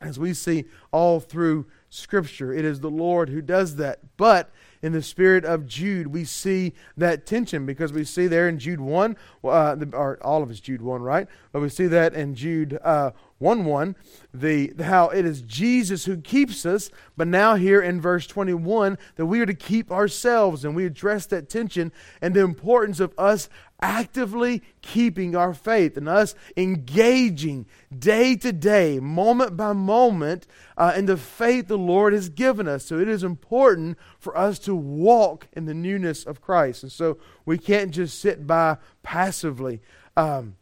As 0.00 0.20
we 0.20 0.32
see 0.34 0.66
all 0.92 1.18
through 1.18 1.66
Scripture, 1.90 2.52
it 2.52 2.64
is 2.64 2.78
the 2.78 2.90
Lord 2.90 3.28
who 3.28 3.42
does 3.42 3.74
that. 3.74 3.98
But 4.16 4.52
in 4.82 4.92
the 4.92 5.02
spirit 5.02 5.44
of 5.44 5.66
Jude, 5.66 6.06
we 6.06 6.24
see 6.24 6.74
that 6.96 7.26
tension 7.26 7.66
because 7.66 7.92
we 7.92 8.04
see 8.04 8.28
there 8.28 8.48
in 8.48 8.60
Jude 8.60 8.78
1, 8.78 9.16
uh, 9.42 9.76
or 9.94 10.18
all 10.22 10.44
of 10.44 10.50
it's 10.52 10.60
Jude 10.60 10.80
1, 10.80 11.02
right? 11.02 11.26
But 11.50 11.60
we 11.60 11.68
see 11.68 11.88
that 11.88 12.14
in 12.14 12.36
Jude 12.36 12.78
uh, 12.84 13.10
1 13.44 13.66
1, 13.66 13.94
the, 14.32 14.72
how 14.80 15.10
it 15.10 15.26
is 15.26 15.42
Jesus 15.42 16.06
who 16.06 16.16
keeps 16.16 16.64
us, 16.64 16.90
but 17.14 17.28
now 17.28 17.56
here 17.56 17.82
in 17.82 18.00
verse 18.00 18.26
21, 18.26 18.96
that 19.16 19.26
we 19.26 19.38
are 19.40 19.46
to 19.46 19.52
keep 19.52 19.92
ourselves, 19.92 20.64
and 20.64 20.74
we 20.74 20.86
address 20.86 21.26
that 21.26 21.50
tension 21.50 21.92
and 22.22 22.32
the 22.32 22.40
importance 22.40 23.00
of 23.00 23.12
us 23.18 23.50
actively 23.82 24.62
keeping 24.80 25.36
our 25.36 25.52
faith 25.52 25.98
and 25.98 26.08
us 26.08 26.34
engaging 26.56 27.66
day 27.96 28.34
to 28.34 28.50
day, 28.50 28.98
moment 28.98 29.58
by 29.58 29.74
moment, 29.74 30.46
uh, 30.78 30.94
in 30.96 31.04
the 31.04 31.18
faith 31.18 31.68
the 31.68 31.76
Lord 31.76 32.14
has 32.14 32.30
given 32.30 32.66
us. 32.66 32.86
So 32.86 32.98
it 32.98 33.08
is 33.08 33.22
important 33.22 33.98
for 34.18 34.34
us 34.38 34.58
to 34.60 34.74
walk 34.74 35.48
in 35.52 35.66
the 35.66 35.74
newness 35.74 36.24
of 36.24 36.40
Christ. 36.40 36.82
And 36.82 36.90
so 36.90 37.18
we 37.44 37.58
can't 37.58 37.90
just 37.90 38.18
sit 38.18 38.46
by 38.46 38.78
passively. 39.02 39.82
Um, 40.16 40.56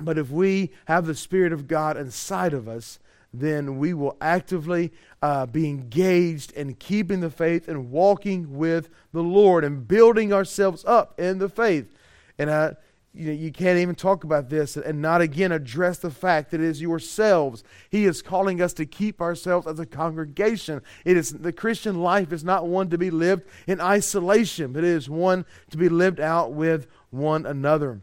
but 0.00 0.18
if 0.18 0.30
we 0.30 0.70
have 0.86 1.06
the 1.06 1.14
Spirit 1.14 1.52
of 1.52 1.66
God 1.68 1.96
inside 1.96 2.52
of 2.52 2.68
us, 2.68 2.98
then 3.32 3.78
we 3.78 3.92
will 3.92 4.16
actively 4.20 4.92
uh, 5.20 5.46
be 5.46 5.68
engaged 5.68 6.52
in 6.52 6.74
keeping 6.74 7.20
the 7.20 7.30
faith 7.30 7.68
and 7.68 7.90
walking 7.90 8.56
with 8.56 8.88
the 9.12 9.22
Lord 9.22 9.64
and 9.64 9.86
building 9.86 10.32
ourselves 10.32 10.84
up 10.86 11.18
in 11.20 11.38
the 11.38 11.48
faith. 11.48 11.92
And 12.38 12.48
uh, 12.48 12.74
you, 13.12 13.26
know, 13.26 13.32
you 13.32 13.50
can't 13.50 13.78
even 13.78 13.94
talk 13.94 14.24
about 14.24 14.48
this 14.48 14.76
and 14.76 15.02
not 15.02 15.20
again 15.20 15.52
address 15.52 15.98
the 15.98 16.10
fact 16.10 16.50
that 16.50 16.60
it 16.60 16.66
is 16.66 16.80
yourselves. 16.80 17.64
He 17.90 18.04
is 18.04 18.22
calling 18.22 18.62
us 18.62 18.72
to 18.74 18.86
keep 18.86 19.20
ourselves 19.20 19.66
as 19.66 19.78
a 19.80 19.86
congregation. 19.86 20.82
It 21.04 21.16
is 21.16 21.30
the 21.30 21.52
Christian 21.52 22.00
life 22.00 22.32
is 22.32 22.44
not 22.44 22.66
one 22.66 22.90
to 22.90 22.98
be 22.98 23.10
lived 23.10 23.44
in 23.66 23.80
isolation, 23.80 24.72
but 24.72 24.84
it 24.84 24.90
is 24.90 25.10
one 25.10 25.44
to 25.70 25.76
be 25.76 25.88
lived 25.88 26.20
out 26.20 26.52
with 26.52 26.86
one 27.10 27.44
another. 27.44 28.00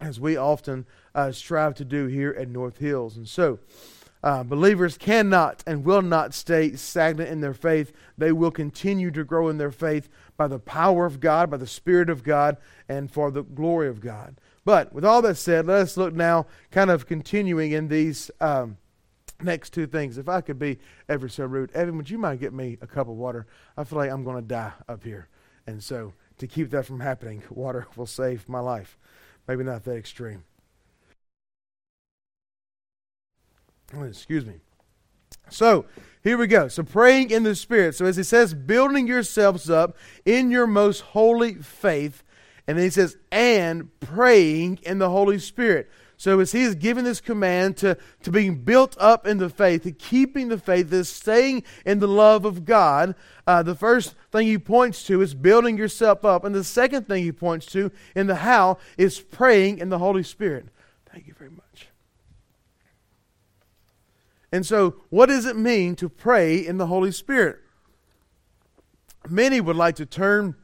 as 0.00 0.18
we 0.18 0.36
often 0.36 0.86
uh, 1.14 1.32
strive 1.32 1.74
to 1.76 1.84
do 1.84 2.06
here 2.06 2.34
at 2.38 2.48
North 2.48 2.78
Hills. 2.78 3.16
And 3.16 3.28
so, 3.28 3.58
uh, 4.22 4.42
believers 4.42 4.98
cannot 4.98 5.62
and 5.66 5.84
will 5.84 6.02
not 6.02 6.34
stay 6.34 6.74
stagnant 6.76 7.30
in 7.30 7.40
their 7.40 7.54
faith. 7.54 7.92
They 8.18 8.32
will 8.32 8.50
continue 8.50 9.10
to 9.12 9.24
grow 9.24 9.48
in 9.48 9.58
their 9.58 9.70
faith 9.70 10.08
by 10.36 10.46
the 10.46 10.58
power 10.58 11.06
of 11.06 11.20
God, 11.20 11.50
by 11.50 11.56
the 11.56 11.66
Spirit 11.66 12.10
of 12.10 12.22
God, 12.22 12.58
and 12.88 13.10
for 13.10 13.30
the 13.30 13.42
glory 13.42 13.88
of 13.88 14.00
God. 14.00 14.36
But 14.64 14.92
with 14.92 15.04
all 15.04 15.22
that 15.22 15.36
said, 15.36 15.66
let 15.66 15.80
us 15.80 15.96
look 15.96 16.12
now, 16.12 16.46
kind 16.70 16.90
of 16.90 17.06
continuing 17.06 17.72
in 17.72 17.88
these 17.88 18.30
um, 18.40 18.76
next 19.42 19.70
two 19.70 19.86
things. 19.86 20.18
If 20.18 20.28
I 20.28 20.42
could 20.42 20.58
be 20.58 20.78
ever 21.08 21.28
so 21.28 21.46
rude, 21.46 21.72
Evan, 21.72 21.96
would 21.96 22.10
you 22.10 22.18
mind 22.18 22.40
get 22.40 22.52
me 22.52 22.76
a 22.82 22.86
cup 22.86 23.08
of 23.08 23.14
water? 23.14 23.46
I 23.76 23.84
feel 23.84 23.98
like 23.98 24.10
I'm 24.10 24.24
going 24.24 24.36
to 24.36 24.46
die 24.46 24.72
up 24.86 25.02
here. 25.02 25.28
And 25.66 25.82
so, 25.82 26.12
to 26.38 26.46
keep 26.46 26.70
that 26.70 26.84
from 26.86 27.00
happening, 27.00 27.42
water 27.50 27.86
will 27.96 28.06
save 28.06 28.48
my 28.48 28.60
life. 28.60 28.98
Maybe 29.48 29.64
not 29.64 29.84
that 29.84 29.96
extreme. 29.96 30.44
Excuse 33.92 34.44
me. 34.44 34.54
So, 35.48 35.86
here 36.22 36.38
we 36.38 36.46
go. 36.46 36.68
So, 36.68 36.82
praying 36.82 37.30
in 37.30 37.42
the 37.42 37.54
Spirit. 37.54 37.94
So, 37.94 38.04
as 38.04 38.16
he 38.16 38.22
says, 38.22 38.54
building 38.54 39.06
yourselves 39.06 39.68
up 39.68 39.96
in 40.24 40.50
your 40.50 40.66
most 40.66 41.00
holy 41.00 41.54
faith. 41.54 42.22
And 42.66 42.78
then 42.78 42.84
he 42.84 42.90
says, 42.90 43.16
and 43.32 43.88
praying 44.00 44.80
in 44.82 44.98
the 44.98 45.10
Holy 45.10 45.38
Spirit. 45.38 45.90
So 46.20 46.38
as 46.38 46.52
he 46.52 46.64
is 46.64 46.74
giving 46.74 47.04
this 47.04 47.18
command 47.18 47.78
to, 47.78 47.96
to 48.24 48.30
being 48.30 48.56
built 48.56 48.94
up 49.00 49.26
in 49.26 49.38
the 49.38 49.48
faith, 49.48 49.84
to 49.84 49.90
keeping 49.90 50.48
the 50.48 50.58
faith, 50.58 50.90
to 50.90 51.02
staying 51.02 51.64
in 51.86 51.98
the 51.98 52.06
love 52.06 52.44
of 52.44 52.66
God, 52.66 53.14
uh, 53.46 53.62
the 53.62 53.74
first 53.74 54.14
thing 54.30 54.46
he 54.46 54.58
points 54.58 55.02
to 55.04 55.22
is 55.22 55.34
building 55.34 55.78
yourself 55.78 56.22
up. 56.22 56.44
And 56.44 56.54
the 56.54 56.62
second 56.62 57.08
thing 57.08 57.24
he 57.24 57.32
points 57.32 57.64
to 57.72 57.90
in 58.14 58.26
the 58.26 58.34
how 58.34 58.76
is 58.98 59.18
praying 59.18 59.78
in 59.78 59.88
the 59.88 59.98
Holy 59.98 60.22
Spirit. 60.22 60.66
Thank 61.10 61.26
you 61.26 61.32
very 61.32 61.50
much. 61.50 61.89
And 64.52 64.66
so, 64.66 64.96
what 65.10 65.26
does 65.26 65.46
it 65.46 65.56
mean 65.56 65.94
to 65.96 66.08
pray 66.08 66.56
in 66.56 66.78
the 66.78 66.86
Holy 66.86 67.12
Spirit? 67.12 67.58
Many 69.28 69.60
would 69.60 69.76
like 69.76 69.96
to 69.96 70.06
turn 70.06 70.56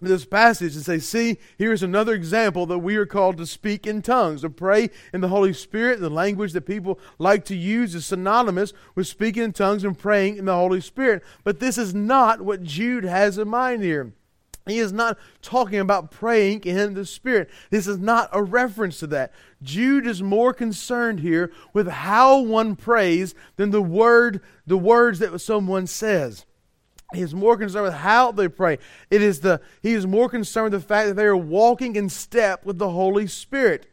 this 0.00 0.24
passage 0.24 0.74
and 0.74 0.84
say, 0.84 0.98
see, 0.98 1.38
here's 1.58 1.82
another 1.82 2.14
example 2.14 2.66
that 2.66 2.78
we 2.78 2.96
are 2.96 3.06
called 3.06 3.36
to 3.38 3.46
speak 3.46 3.86
in 3.86 4.02
tongues, 4.02 4.42
to 4.42 4.50
pray 4.50 4.90
in 5.12 5.20
the 5.20 5.28
Holy 5.28 5.52
Spirit. 5.52 6.00
The 6.00 6.10
language 6.10 6.52
that 6.52 6.62
people 6.62 6.98
like 7.18 7.44
to 7.46 7.56
use 7.56 7.94
is 7.94 8.06
synonymous 8.06 8.72
with 8.94 9.06
speaking 9.06 9.42
in 9.42 9.52
tongues 9.52 9.84
and 9.84 9.98
praying 9.98 10.36
in 10.36 10.46
the 10.46 10.54
Holy 10.54 10.80
Spirit. 10.80 11.22
But 11.44 11.60
this 11.60 11.78
is 11.78 11.94
not 11.94 12.40
what 12.40 12.62
Jude 12.62 13.04
has 13.04 13.38
in 13.38 13.48
mind 13.48 13.82
here. 13.82 14.12
He 14.70 14.78
is 14.78 14.92
not 14.92 15.18
talking 15.42 15.78
about 15.78 16.10
praying 16.10 16.62
in 16.64 16.94
the 16.94 17.04
Spirit. 17.04 17.50
This 17.70 17.86
is 17.86 17.98
not 17.98 18.28
a 18.32 18.42
reference 18.42 18.98
to 19.00 19.06
that. 19.08 19.32
Jude 19.62 20.06
is 20.06 20.22
more 20.22 20.54
concerned 20.54 21.20
here 21.20 21.52
with 21.72 21.88
how 21.88 22.40
one 22.40 22.76
prays 22.76 23.34
than 23.56 23.70
the 23.70 23.82
word, 23.82 24.40
the 24.66 24.78
words 24.78 25.18
that 25.18 25.38
someone 25.40 25.86
says. 25.86 26.46
He 27.12 27.22
is 27.22 27.34
more 27.34 27.56
concerned 27.56 27.84
with 27.84 27.94
how 27.94 28.32
they 28.32 28.48
pray. 28.48 28.78
It 29.10 29.20
is 29.20 29.40
the 29.40 29.60
he 29.82 29.92
is 29.92 30.06
more 30.06 30.28
concerned 30.28 30.72
with 30.72 30.80
the 30.80 30.86
fact 30.86 31.08
that 31.08 31.16
they 31.16 31.24
are 31.24 31.36
walking 31.36 31.96
in 31.96 32.08
step 32.08 32.64
with 32.64 32.78
the 32.78 32.90
Holy 32.90 33.26
Spirit. 33.26 33.86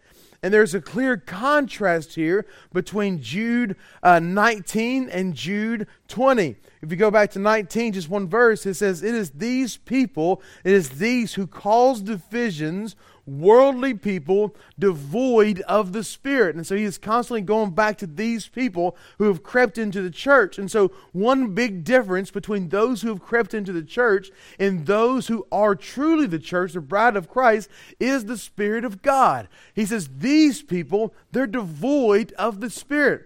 And 0.43 0.53
there's 0.53 0.75
a 0.75 0.81
clear 0.81 1.17
contrast 1.17 2.15
here 2.15 2.45
between 2.71 3.21
Jude 3.21 3.75
uh, 4.03 4.19
19 4.19 5.09
and 5.09 5.33
Jude 5.33 5.87
20. 6.07 6.55
If 6.81 6.91
you 6.91 6.97
go 6.97 7.09
back 7.09 7.31
to 7.31 7.39
19, 7.39 7.93
just 7.93 8.09
one 8.09 8.27
verse, 8.27 8.65
it 8.65 8.75
says, 8.75 9.03
It 9.03 9.15
is 9.15 9.31
these 9.31 9.77
people, 9.77 10.41
it 10.63 10.73
is 10.73 10.89
these 10.91 11.33
who 11.33 11.47
cause 11.47 12.01
divisions 12.01 12.95
worldly 13.27 13.93
people 13.93 14.55
devoid 14.79 15.59
of 15.61 15.91
the 15.91 16.03
Spirit. 16.03 16.55
And 16.55 16.65
so 16.65 16.75
he 16.75 16.83
is 16.83 16.97
constantly 16.97 17.41
going 17.41 17.71
back 17.71 17.97
to 17.99 18.07
these 18.07 18.47
people 18.47 18.95
who 19.17 19.25
have 19.25 19.43
crept 19.43 19.77
into 19.77 20.01
the 20.01 20.09
church. 20.09 20.57
And 20.57 20.71
so, 20.71 20.91
one 21.11 21.53
big 21.53 21.83
difference 21.83 22.31
between 22.31 22.69
those 22.69 23.01
who 23.01 23.09
have 23.09 23.21
crept 23.21 23.53
into 23.53 23.73
the 23.73 23.83
church 23.83 24.31
and 24.57 24.85
those 24.85 25.27
who 25.27 25.45
are 25.51 25.75
truly 25.75 26.25
the 26.25 26.39
church, 26.39 26.73
the 26.73 26.81
bride 26.81 27.15
of 27.15 27.29
Christ, 27.29 27.69
is 27.99 28.25
the 28.25 28.37
Spirit 28.37 28.85
of 28.85 29.01
God. 29.01 29.47
He 29.75 29.85
says, 29.85 30.09
These 30.17 30.63
people, 30.63 31.13
they're 31.31 31.47
devoid 31.47 32.31
of 32.33 32.61
the 32.61 32.69
Spirit. 32.69 33.25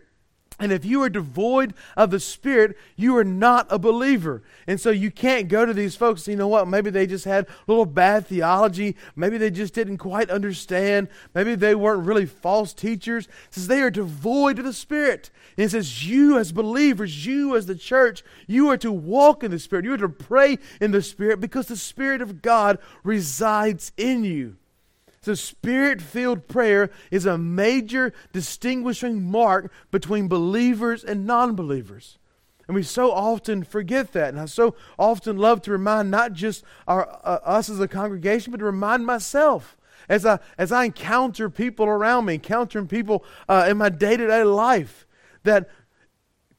And 0.61 0.71
if 0.71 0.85
you 0.85 1.01
are 1.01 1.09
devoid 1.09 1.73
of 1.97 2.11
the 2.11 2.19
Spirit, 2.19 2.77
you 2.95 3.17
are 3.17 3.23
not 3.23 3.65
a 3.71 3.79
believer. 3.79 4.43
And 4.67 4.79
so 4.79 4.91
you 4.91 5.09
can't 5.09 5.47
go 5.47 5.65
to 5.65 5.73
these 5.73 5.95
folks, 5.95 6.27
you 6.27 6.35
know 6.35 6.47
what? 6.47 6.67
Maybe 6.67 6.91
they 6.91 7.07
just 7.07 7.25
had 7.25 7.47
a 7.47 7.51
little 7.65 7.87
bad 7.87 8.27
theology. 8.27 8.95
Maybe 9.15 9.39
they 9.39 9.49
just 9.49 9.73
didn't 9.73 9.97
quite 9.97 10.29
understand. 10.29 11.07
Maybe 11.33 11.55
they 11.55 11.73
weren't 11.73 12.05
really 12.05 12.27
false 12.27 12.73
teachers. 12.73 13.25
It 13.25 13.31
says 13.55 13.67
they 13.67 13.81
are 13.81 13.89
devoid 13.89 14.59
of 14.59 14.65
the 14.65 14.71
Spirit. 14.71 15.31
And 15.57 15.65
it 15.65 15.71
says, 15.71 16.07
you 16.07 16.37
as 16.37 16.51
believers, 16.51 17.25
you 17.25 17.55
as 17.55 17.65
the 17.65 17.75
church, 17.75 18.23
you 18.45 18.69
are 18.69 18.77
to 18.77 18.91
walk 18.91 19.43
in 19.43 19.49
the 19.49 19.57
Spirit. 19.57 19.85
You 19.85 19.93
are 19.93 19.97
to 19.97 20.09
pray 20.09 20.59
in 20.79 20.91
the 20.91 21.01
Spirit 21.01 21.41
because 21.41 21.65
the 21.65 21.75
Spirit 21.75 22.21
of 22.21 22.43
God 22.43 22.77
resides 23.03 23.91
in 23.97 24.23
you. 24.23 24.57
So, 25.23 25.35
spirit 25.35 26.01
filled 26.01 26.47
prayer 26.47 26.89
is 27.11 27.27
a 27.27 27.37
major 27.37 28.11
distinguishing 28.33 29.21
mark 29.21 29.71
between 29.91 30.27
believers 30.27 31.03
and 31.03 31.27
non 31.27 31.55
believers. 31.55 32.17
And 32.67 32.73
we 32.73 32.81
so 32.81 33.11
often 33.11 33.63
forget 33.63 34.13
that. 34.13 34.29
And 34.29 34.39
I 34.39 34.45
so 34.45 34.73
often 34.97 35.37
love 35.37 35.61
to 35.63 35.71
remind 35.71 36.09
not 36.09 36.33
just 36.33 36.63
our, 36.87 37.07
uh, 37.23 37.37
us 37.43 37.69
as 37.69 37.79
a 37.79 37.87
congregation, 37.87 38.49
but 38.49 38.57
to 38.57 38.65
remind 38.65 39.05
myself 39.05 39.77
as 40.09 40.25
I, 40.25 40.39
as 40.57 40.71
I 40.71 40.85
encounter 40.85 41.51
people 41.51 41.85
around 41.85 42.25
me, 42.25 42.35
encountering 42.35 42.87
people 42.87 43.23
uh, 43.47 43.67
in 43.69 43.77
my 43.77 43.89
day 43.89 44.17
to 44.17 44.25
day 44.25 44.43
life, 44.43 45.05
that 45.43 45.69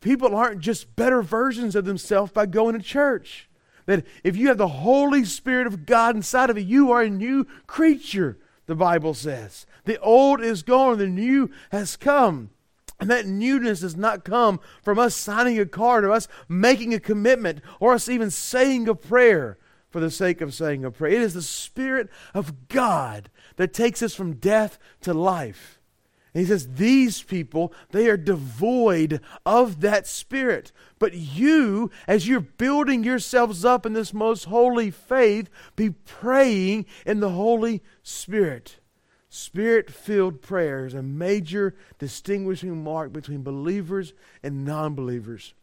people 0.01 0.37
aren't 0.37 0.61
just 0.61 0.95
better 0.95 1.21
versions 1.21 1.75
of 1.75 1.85
themselves 1.85 2.31
by 2.31 2.47
going 2.47 2.79
to 2.79 2.85
church. 2.85 3.49
That 3.87 4.07
if 4.23 4.37
you 4.37 4.47
have 4.49 4.59
the 4.59 4.69
Holy 4.69 5.25
Spirit 5.25 5.67
of 5.67 5.85
God 5.85 6.15
inside 6.15 6.49
of 6.49 6.59
you, 6.59 6.65
you 6.65 6.93
are 6.93 7.03
a 7.03 7.11
new 7.11 7.45
creature 7.67 8.39
the 8.67 8.75
Bible 8.75 9.15
says. 9.15 9.67
The 9.85 10.01
old 10.01 10.41
is 10.41 10.63
gone, 10.63 10.99
the 10.99 11.07
new 11.07 11.51
has 11.71 11.97
come. 11.97 12.51
And 13.01 13.11
that 13.11 13.27
newness 13.27 13.81
does 13.81 13.97
not 13.97 14.25
come 14.25 14.61
from 14.81 14.99
us 14.99 15.17
signing 15.17 15.59
a 15.59 15.67
card 15.67 16.05
or 16.05 16.13
us 16.13 16.29
making 16.49 16.95
a 16.95 17.01
commitment 17.01 17.61
or 17.81 17.95
us 17.95 18.09
even 18.09 18.31
saying 18.31 18.89
a 18.89 18.95
prayer 18.95 19.59
for 19.91 20.01
the 20.01 20.11
sake 20.11 20.41
of 20.41 20.55
saying 20.55 20.85
a 20.85 20.91
prayer. 20.91 21.13
It 21.13 21.23
is 21.23 21.35
the 21.35 21.43
Spirit 21.43 22.09
of 22.33 22.69
God 22.69 23.29
that 23.57 23.75
takes 23.75 24.03
us 24.03 24.15
from 24.15 24.35
death 24.35 24.79
to 25.03 25.13
life. 25.13 25.81
And 26.35 26.43
he 26.43 26.49
says, 26.49 26.75
These 26.75 27.23
people, 27.23 27.73
they 27.91 28.09
are 28.09 28.17
devoid 28.17 29.21
of 29.45 29.81
that 29.81 30.07
spirit. 30.07 30.73
But 30.99 31.15
you, 31.15 31.91
as 32.07 32.27
you're 32.27 32.41
building 32.41 33.05
yourselves 33.05 33.65
up 33.65 33.85
in 33.85 33.93
this 33.93 34.15
most 34.15 34.45
holy 34.45 34.91
faith, 34.91 35.51
be 35.77 35.91
praying 35.91 36.87
in 37.05 37.21
the 37.21 37.31
Holy 37.31 37.83
Spirit. 38.03 38.79
Spirit 39.29 39.91
filled 39.91 40.43
prayer 40.43 40.85
is 40.85 40.95
a 40.95 41.03
major 41.03 41.75
distinguishing 41.99 42.83
mark 42.83 43.13
between 43.13 43.43
believers 43.43 44.13
and 44.43 44.65
non 44.65 44.95
believers. 44.95 45.55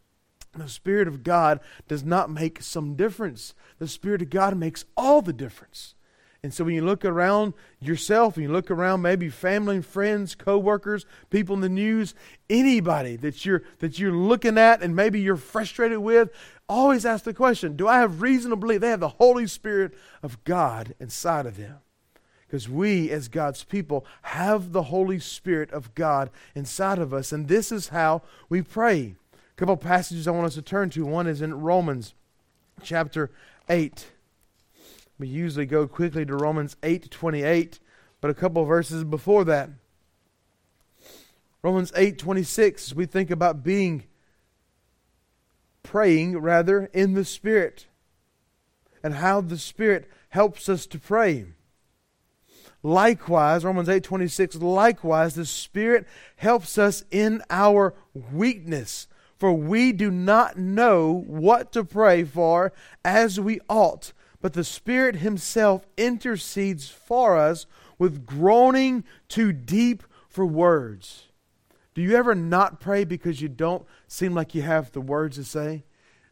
The 0.56 0.68
Spirit 0.68 1.06
of 1.06 1.22
God 1.22 1.60
does 1.86 2.02
not 2.04 2.30
make 2.30 2.62
some 2.62 2.94
difference, 2.94 3.54
the 3.78 3.86
Spirit 3.86 4.22
of 4.22 4.30
God 4.30 4.56
makes 4.56 4.84
all 4.96 5.22
the 5.22 5.32
difference. 5.32 5.94
And 6.42 6.54
so 6.54 6.64
when 6.64 6.74
you 6.74 6.84
look 6.84 7.04
around 7.04 7.52
yourself 7.80 8.36
and 8.36 8.44
you 8.44 8.50
look 8.50 8.70
around 8.70 9.02
maybe 9.02 9.28
family 9.28 9.76
and 9.76 9.84
friends, 9.84 10.34
coworkers, 10.34 11.04
people 11.28 11.54
in 11.54 11.60
the 11.60 11.68
news, 11.68 12.14
anybody 12.48 13.16
that 13.16 13.44
you're 13.44 13.62
that 13.80 13.98
you're 13.98 14.12
looking 14.12 14.56
at 14.56 14.82
and 14.82 14.96
maybe 14.96 15.20
you're 15.20 15.36
frustrated 15.36 15.98
with, 15.98 16.30
always 16.66 17.04
ask 17.04 17.24
the 17.24 17.34
question, 17.34 17.76
do 17.76 17.86
I 17.86 17.98
have 17.98 18.22
reason 18.22 18.50
to 18.50 18.56
believe 18.56 18.80
they 18.80 18.88
have 18.88 19.00
the 19.00 19.08
Holy 19.08 19.46
Spirit 19.46 19.92
of 20.22 20.42
God 20.44 20.94
inside 20.98 21.44
of 21.44 21.58
them? 21.58 21.78
Because 22.46 22.68
we, 22.68 23.10
as 23.10 23.28
God's 23.28 23.62
people, 23.62 24.06
have 24.22 24.72
the 24.72 24.84
Holy 24.84 25.20
Spirit 25.20 25.70
of 25.72 25.94
God 25.94 26.30
inside 26.54 26.98
of 26.98 27.12
us. 27.12 27.32
And 27.32 27.48
this 27.48 27.70
is 27.70 27.88
how 27.88 28.22
we 28.48 28.62
pray. 28.62 29.14
A 29.34 29.56
couple 29.56 29.76
passages 29.76 30.26
I 30.26 30.32
want 30.32 30.46
us 30.46 30.54
to 30.54 30.62
turn 30.62 30.90
to. 30.90 31.04
One 31.04 31.26
is 31.26 31.42
in 31.42 31.60
Romans 31.60 32.14
chapter 32.82 33.30
8. 33.68 34.06
We 35.20 35.28
usually 35.28 35.66
go 35.66 35.86
quickly 35.86 36.24
to 36.24 36.34
Romans 36.34 36.78
8 36.82 37.10
28, 37.10 37.78
but 38.22 38.30
a 38.30 38.34
couple 38.34 38.64
verses 38.64 39.04
before 39.04 39.44
that. 39.44 39.68
Romans 41.62 41.92
8 41.94 42.16
26, 42.16 42.94
we 42.94 43.04
think 43.04 43.30
about 43.30 43.62
being 43.62 44.04
praying 45.82 46.38
rather 46.38 46.86
in 46.94 47.12
the 47.12 47.26
Spirit 47.26 47.86
and 49.02 49.12
how 49.12 49.42
the 49.42 49.58
Spirit 49.58 50.10
helps 50.30 50.70
us 50.70 50.86
to 50.86 50.98
pray. 50.98 51.44
Likewise, 52.82 53.62
Romans 53.62 53.90
8 53.90 54.02
26, 54.02 54.56
likewise, 54.56 55.34
the 55.34 55.44
Spirit 55.44 56.06
helps 56.36 56.78
us 56.78 57.04
in 57.10 57.42
our 57.50 57.92
weakness. 58.14 59.06
For 59.36 59.52
we 59.52 59.92
do 59.92 60.10
not 60.10 60.56
know 60.56 61.24
what 61.26 61.72
to 61.72 61.84
pray 61.84 62.24
for 62.24 62.72
as 63.04 63.38
we 63.38 63.60
ought 63.68 64.14
but 64.40 64.52
the 64.54 64.64
Spirit 64.64 65.16
Himself 65.16 65.86
intercedes 65.96 66.88
for 66.88 67.36
us 67.36 67.66
with 67.98 68.26
groaning 68.26 69.04
too 69.28 69.52
deep 69.52 70.02
for 70.28 70.46
words. 70.46 71.28
Do 71.94 72.02
you 72.02 72.16
ever 72.16 72.34
not 72.34 72.80
pray 72.80 73.04
because 73.04 73.42
you 73.42 73.48
don't 73.48 73.84
seem 74.06 74.34
like 74.34 74.54
you 74.54 74.62
have 74.62 74.92
the 74.92 75.00
words 75.00 75.36
to 75.36 75.44
say? 75.44 75.84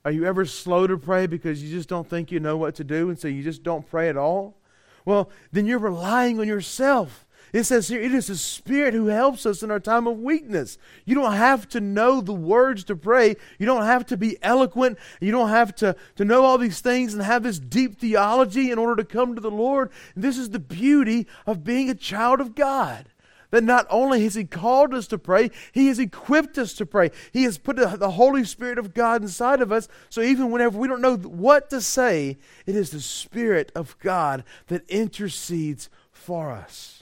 Are 0.04 0.12
you 0.12 0.24
ever 0.24 0.46
slow 0.46 0.86
to 0.86 0.96
pray 0.96 1.26
because 1.26 1.62
you 1.62 1.70
just 1.70 1.88
don't 1.88 2.08
think 2.08 2.30
you 2.30 2.40
know 2.40 2.56
what 2.56 2.76
to 2.76 2.84
do 2.84 3.10
and 3.10 3.18
so 3.18 3.28
you 3.28 3.42
just 3.42 3.62
don't 3.62 3.88
pray 3.88 4.08
at 4.08 4.16
all? 4.16 4.56
Well, 5.04 5.30
then 5.52 5.66
you're 5.66 5.78
relying 5.78 6.40
on 6.40 6.46
yourself. 6.48 7.26
It 7.52 7.64
says 7.64 7.88
here, 7.88 8.00
it 8.00 8.12
is 8.12 8.26
the 8.26 8.36
Spirit 8.36 8.92
who 8.92 9.06
helps 9.06 9.46
us 9.46 9.62
in 9.62 9.70
our 9.70 9.80
time 9.80 10.06
of 10.06 10.18
weakness. 10.18 10.76
You 11.04 11.14
don't 11.14 11.32
have 11.32 11.68
to 11.70 11.80
know 11.80 12.20
the 12.20 12.34
words 12.34 12.84
to 12.84 12.96
pray. 12.96 13.36
You 13.58 13.66
don't 13.66 13.84
have 13.84 14.04
to 14.06 14.16
be 14.16 14.36
eloquent. 14.42 14.98
You 15.20 15.30
don't 15.30 15.48
have 15.48 15.74
to, 15.76 15.96
to 16.16 16.24
know 16.24 16.44
all 16.44 16.58
these 16.58 16.80
things 16.80 17.14
and 17.14 17.22
have 17.22 17.42
this 17.42 17.58
deep 17.58 17.98
theology 17.98 18.70
in 18.70 18.78
order 18.78 18.96
to 18.96 19.04
come 19.04 19.34
to 19.34 19.40
the 19.40 19.50
Lord. 19.50 19.90
And 20.14 20.22
this 20.22 20.36
is 20.36 20.50
the 20.50 20.58
beauty 20.58 21.26
of 21.46 21.64
being 21.64 21.88
a 21.88 21.94
child 21.94 22.40
of 22.40 22.54
God. 22.54 23.06
That 23.50 23.64
not 23.64 23.86
only 23.88 24.24
has 24.24 24.34
He 24.34 24.44
called 24.44 24.92
us 24.92 25.06
to 25.06 25.16
pray, 25.16 25.50
He 25.72 25.88
has 25.88 25.98
equipped 25.98 26.58
us 26.58 26.74
to 26.74 26.84
pray. 26.84 27.10
He 27.32 27.44
has 27.44 27.56
put 27.56 27.76
the 27.76 28.10
Holy 28.10 28.44
Spirit 28.44 28.76
of 28.76 28.92
God 28.92 29.22
inside 29.22 29.62
of 29.62 29.72
us. 29.72 29.88
So 30.10 30.20
even 30.20 30.50
whenever 30.50 30.76
we 30.78 30.86
don't 30.86 31.00
know 31.00 31.16
what 31.16 31.70
to 31.70 31.80
say, 31.80 32.36
it 32.66 32.76
is 32.76 32.90
the 32.90 33.00
Spirit 33.00 33.72
of 33.74 33.98
God 34.00 34.44
that 34.66 34.86
intercedes 34.90 35.88
for 36.12 36.50
us. 36.50 36.97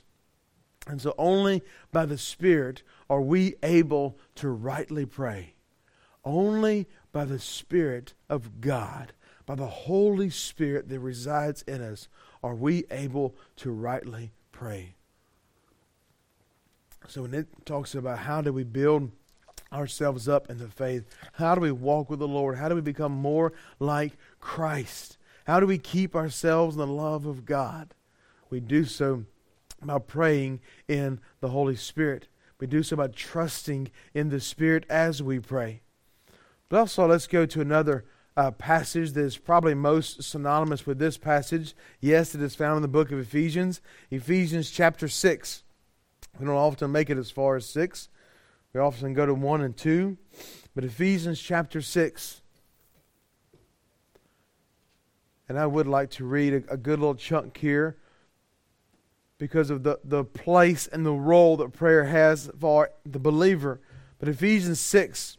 And 0.86 1.00
so 1.00 1.14
only 1.18 1.62
by 1.92 2.06
the 2.06 2.18
Spirit 2.18 2.82
are 3.10 3.20
we 3.20 3.56
able 3.62 4.18
to 4.36 4.48
rightly 4.48 5.04
pray. 5.04 5.54
Only 6.24 6.86
by 7.12 7.24
the 7.24 7.38
Spirit 7.38 8.14
of 8.28 8.60
God, 8.60 9.12
by 9.46 9.54
the 9.54 9.66
Holy 9.66 10.30
Spirit 10.30 10.88
that 10.88 11.00
resides 11.00 11.62
in 11.62 11.82
us, 11.82 12.08
are 12.42 12.54
we 12.54 12.84
able 12.90 13.34
to 13.56 13.70
rightly 13.70 14.32
pray. 14.52 14.94
So 17.08 17.22
when 17.22 17.34
it 17.34 17.46
talks 17.64 17.94
about 17.94 18.20
how 18.20 18.40
do 18.40 18.52
we 18.52 18.64
build 18.64 19.10
ourselves 19.72 20.28
up 20.28 20.50
in 20.50 20.58
the 20.58 20.68
faith, 20.68 21.04
how 21.34 21.54
do 21.54 21.60
we 21.60 21.72
walk 21.72 22.10
with 22.10 22.18
the 22.18 22.28
Lord, 22.28 22.58
how 22.58 22.68
do 22.68 22.74
we 22.74 22.80
become 22.80 23.12
more 23.12 23.52
like 23.78 24.12
Christ, 24.40 25.16
how 25.46 25.60
do 25.60 25.66
we 25.66 25.78
keep 25.78 26.16
ourselves 26.16 26.74
in 26.74 26.80
the 26.80 26.86
love 26.86 27.26
of 27.26 27.44
God, 27.44 27.94
we 28.50 28.60
do 28.60 28.84
so 28.84 29.24
by 29.82 29.98
praying 29.98 30.60
in 30.88 31.20
the 31.40 31.48
Holy 31.48 31.76
Spirit. 31.76 32.28
We 32.58 32.66
do 32.66 32.82
so 32.82 32.96
by 32.96 33.08
trusting 33.08 33.90
in 34.14 34.30
the 34.30 34.40
Spirit 34.40 34.84
as 34.88 35.22
we 35.22 35.38
pray. 35.38 35.82
But 36.68 36.78
also, 36.78 37.06
let's 37.06 37.26
go 37.26 37.46
to 37.46 37.60
another 37.60 38.04
uh, 38.36 38.50
passage 38.50 39.12
that 39.12 39.20
is 39.22 39.36
probably 39.36 39.74
most 39.74 40.22
synonymous 40.22 40.86
with 40.86 40.98
this 40.98 41.16
passage. 41.16 41.74
Yes, 42.00 42.34
it 42.34 42.42
is 42.42 42.54
found 42.54 42.76
in 42.76 42.82
the 42.82 42.88
book 42.88 43.12
of 43.12 43.18
Ephesians, 43.18 43.80
Ephesians 44.10 44.70
chapter 44.70 45.08
6. 45.08 45.62
We 46.38 46.46
don't 46.46 46.54
often 46.54 46.92
make 46.92 47.08
it 47.08 47.18
as 47.18 47.30
far 47.30 47.56
as 47.56 47.66
6, 47.66 48.08
we 48.72 48.80
often 48.80 49.14
go 49.14 49.24
to 49.24 49.32
1 49.32 49.62
and 49.62 49.74
2. 49.74 50.18
But 50.74 50.84
Ephesians 50.84 51.40
chapter 51.40 51.80
6. 51.80 52.42
And 55.48 55.58
I 55.58 55.64
would 55.64 55.86
like 55.86 56.10
to 56.10 56.26
read 56.26 56.52
a, 56.52 56.74
a 56.74 56.76
good 56.76 56.98
little 56.98 57.14
chunk 57.14 57.56
here 57.56 57.96
because 59.38 59.70
of 59.70 59.82
the, 59.82 59.98
the 60.04 60.24
place 60.24 60.86
and 60.86 61.04
the 61.04 61.12
role 61.12 61.56
that 61.58 61.72
prayer 61.72 62.04
has 62.04 62.50
for 62.58 62.90
the 63.04 63.18
believer. 63.18 63.80
But 64.18 64.28
Ephesians 64.28 64.80
6, 64.80 65.36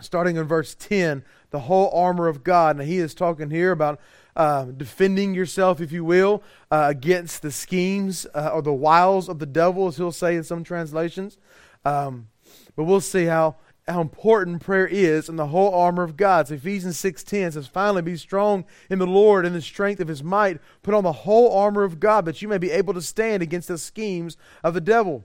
starting 0.00 0.36
in 0.36 0.44
verse 0.44 0.74
10, 0.74 1.24
the 1.50 1.60
whole 1.60 1.90
armor 1.92 2.28
of 2.28 2.42
God. 2.42 2.78
Now, 2.78 2.84
he 2.84 2.98
is 2.98 3.14
talking 3.14 3.50
here 3.50 3.72
about 3.72 4.00
uh, 4.34 4.66
defending 4.66 5.34
yourself, 5.34 5.80
if 5.80 5.92
you 5.92 6.04
will, 6.04 6.42
uh, 6.70 6.86
against 6.88 7.42
the 7.42 7.50
schemes 7.50 8.26
uh, 8.34 8.50
or 8.52 8.62
the 8.62 8.72
wiles 8.72 9.28
of 9.28 9.38
the 9.40 9.46
devil, 9.46 9.88
as 9.88 9.96
he'll 9.96 10.12
say 10.12 10.36
in 10.36 10.44
some 10.44 10.64
translations. 10.64 11.38
Um, 11.84 12.28
but 12.76 12.84
we'll 12.84 13.00
see 13.00 13.24
how 13.24 13.56
how 13.88 14.00
important 14.00 14.60
prayer 14.60 14.86
is 14.86 15.28
and 15.28 15.38
the 15.38 15.48
whole 15.48 15.74
armor 15.74 16.02
of 16.02 16.16
God. 16.16 16.48
So 16.48 16.54
Ephesians 16.54 16.96
6.10 17.00 17.54
says, 17.54 17.66
Finally, 17.66 18.02
be 18.02 18.16
strong 18.16 18.64
in 18.90 18.98
the 18.98 19.06
Lord 19.06 19.46
and 19.46 19.54
the 19.54 19.62
strength 19.62 20.00
of 20.00 20.08
his 20.08 20.22
might. 20.22 20.60
Put 20.82 20.94
on 20.94 21.04
the 21.04 21.12
whole 21.12 21.56
armor 21.56 21.84
of 21.84 22.00
God 22.00 22.24
that 22.24 22.42
you 22.42 22.48
may 22.48 22.58
be 22.58 22.70
able 22.70 22.94
to 22.94 23.02
stand 23.02 23.42
against 23.42 23.68
the 23.68 23.78
schemes 23.78 24.36
of 24.62 24.74
the 24.74 24.80
devil. 24.80 25.24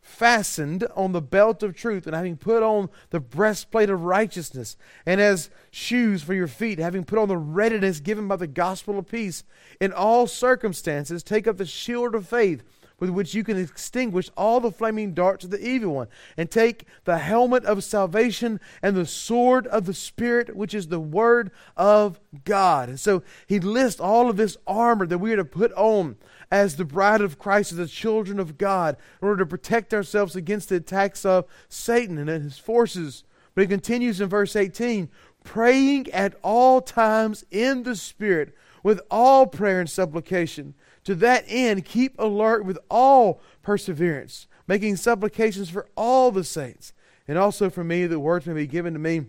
fastened 0.01 0.85
on 0.95 1.11
the 1.11 1.21
belt 1.21 1.63
of 1.63 1.75
truth, 1.75 2.05
and 2.07 2.15
having 2.15 2.37
put 2.37 2.63
on 2.63 2.89
the 3.11 3.19
breastplate 3.19 3.89
of 3.89 4.03
righteousness, 4.03 4.75
and 5.05 5.21
as 5.21 5.49
shoes 5.69 6.23
for 6.23 6.33
your 6.33 6.47
feet, 6.47 6.79
having 6.79 7.03
put 7.03 7.19
on 7.19 7.27
the 7.27 7.37
readiness 7.37 7.99
given 7.99 8.27
by 8.27 8.35
the 8.35 8.47
gospel 8.47 8.97
of 8.97 9.07
peace. 9.07 9.43
In 9.79 9.93
all 9.93 10.27
circumstances, 10.27 11.23
take 11.23 11.47
up 11.47 11.57
the 11.57 11.65
shield 11.65 12.15
of 12.15 12.27
faith 12.27 12.63
with 13.01 13.09
which 13.09 13.33
you 13.33 13.43
can 13.43 13.57
extinguish 13.57 14.29
all 14.37 14.59
the 14.59 14.71
flaming 14.71 15.13
darts 15.13 15.43
of 15.43 15.49
the 15.49 15.67
evil 15.67 15.95
one, 15.95 16.07
and 16.37 16.49
take 16.49 16.85
the 17.03 17.17
helmet 17.17 17.65
of 17.65 17.83
salvation 17.83 18.59
and 18.81 18.95
the 18.95 19.07
sword 19.07 19.65
of 19.67 19.85
the 19.85 19.93
Spirit, 19.93 20.55
which 20.55 20.75
is 20.75 20.87
the 20.87 20.99
word 20.99 21.49
of 21.75 22.19
God. 22.45 22.89
And 22.89 22.99
so 22.99 23.23
he 23.47 23.59
lists 23.59 23.99
all 23.99 24.29
of 24.29 24.37
this 24.37 24.55
armor 24.67 25.07
that 25.07 25.17
we 25.17 25.33
are 25.33 25.37
to 25.37 25.45
put 25.45 25.73
on 25.73 26.15
as 26.51 26.75
the 26.75 26.85
bride 26.85 27.21
of 27.21 27.39
Christ, 27.39 27.71
as 27.71 27.77
the 27.77 27.87
children 27.87 28.39
of 28.39 28.57
God, 28.57 28.97
in 29.21 29.27
order 29.27 29.43
to 29.43 29.49
protect 29.49 29.93
ourselves 29.93 30.35
against 30.35 30.69
the 30.69 30.75
attacks 30.75 31.25
of 31.25 31.45
Satan 31.69 32.17
and 32.17 32.29
his 32.29 32.59
forces. 32.59 33.23
But 33.55 33.61
he 33.61 33.67
continues 33.67 34.21
in 34.21 34.29
verse 34.29 34.55
18 34.55 35.09
praying 35.43 36.11
at 36.11 36.35
all 36.43 36.81
times 36.81 37.43
in 37.49 37.83
the 37.83 37.95
Spirit 37.95 38.55
with 38.83 39.01
all 39.09 39.47
prayer 39.47 39.79
and 39.79 39.89
supplication. 39.89 40.75
To 41.05 41.15
that 41.15 41.45
end, 41.47 41.85
keep 41.85 42.19
alert 42.19 42.63
with 42.63 42.77
all 42.89 43.41
perseverance, 43.63 44.47
making 44.67 44.97
supplications 44.97 45.69
for 45.69 45.87
all 45.95 46.31
the 46.31 46.43
saints, 46.43 46.93
and 47.27 47.37
also 47.37 47.69
for 47.69 47.83
me, 47.83 48.05
that 48.05 48.19
words 48.19 48.45
may 48.45 48.53
be 48.53 48.67
given 48.67 48.93
to 48.93 48.99
me, 48.99 49.25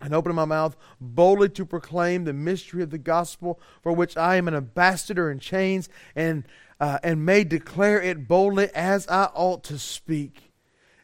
and 0.00 0.14
open 0.14 0.34
my 0.34 0.44
mouth 0.44 0.76
boldly 1.00 1.48
to 1.50 1.64
proclaim 1.64 2.24
the 2.24 2.32
mystery 2.32 2.82
of 2.82 2.90
the 2.90 2.98
gospel, 2.98 3.60
for 3.82 3.92
which 3.92 4.16
I 4.16 4.36
am 4.36 4.48
an 4.48 4.54
ambassador 4.54 5.30
in 5.30 5.38
chains, 5.38 5.88
and 6.14 6.44
uh, 6.80 6.98
and 7.02 7.26
may 7.26 7.44
declare 7.44 8.00
it 8.00 8.26
boldly 8.26 8.70
as 8.74 9.06
I 9.08 9.24
ought 9.34 9.62
to 9.64 9.78
speak. 9.78 10.52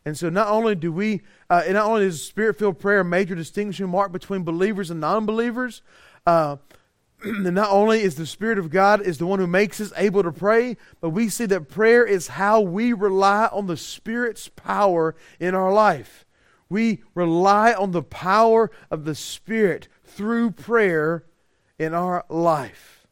And 0.07 0.17
so, 0.17 0.31
not 0.31 0.49
only 0.49 0.75
do 0.75 0.93
we, 0.93 1.23
uh, 1.51 1.65
not 1.69 1.87
only 1.87 2.07
is 2.07 2.25
spirit 2.25 2.59
filled 2.59 2.79
prayer 2.79 3.01
a 3.01 3.05
major 3.05 3.35
distinguishing 3.35 3.89
mark 3.89 4.13
between 4.13 4.45
believers 4.45 4.91
and 4.91 5.01
non 5.01 5.27
believers, 5.27 5.83
uh, 6.27 6.57
not 7.25 7.71
only 7.71 8.03
is 8.03 8.17
the 8.17 8.27
Spirit 8.27 8.59
of 8.59 8.71
God 8.71 9.01
is 9.01 9.19
the 9.19 9.27
one 9.27 9.39
who 9.39 9.47
makes 9.47 9.81
us 9.81 9.93
able 9.97 10.23
to 10.23 10.33
pray, 10.33 10.77
but 11.01 11.11
we 11.11 11.29
see 11.29 11.47
that 11.47 11.69
prayer 11.69 12.05
is 12.05 12.29
how 12.29 12.61
we 12.61 12.93
rely 12.93 13.49
on 13.53 13.67
the 13.67 13.77
Spirit's 13.77 14.49
power 14.49 15.15
in 15.41 15.55
our 15.55 15.73
life. 15.73 16.26
We 16.69 17.03
rely 17.15 17.73
on 17.73 17.93
the 17.93 18.03
power 18.03 18.71
of 18.91 19.05
the 19.05 19.15
Spirit 19.15 19.89
through 20.05 20.53
prayer 20.53 21.25
in 21.79 21.95
our 21.95 22.25
life. 22.29 23.07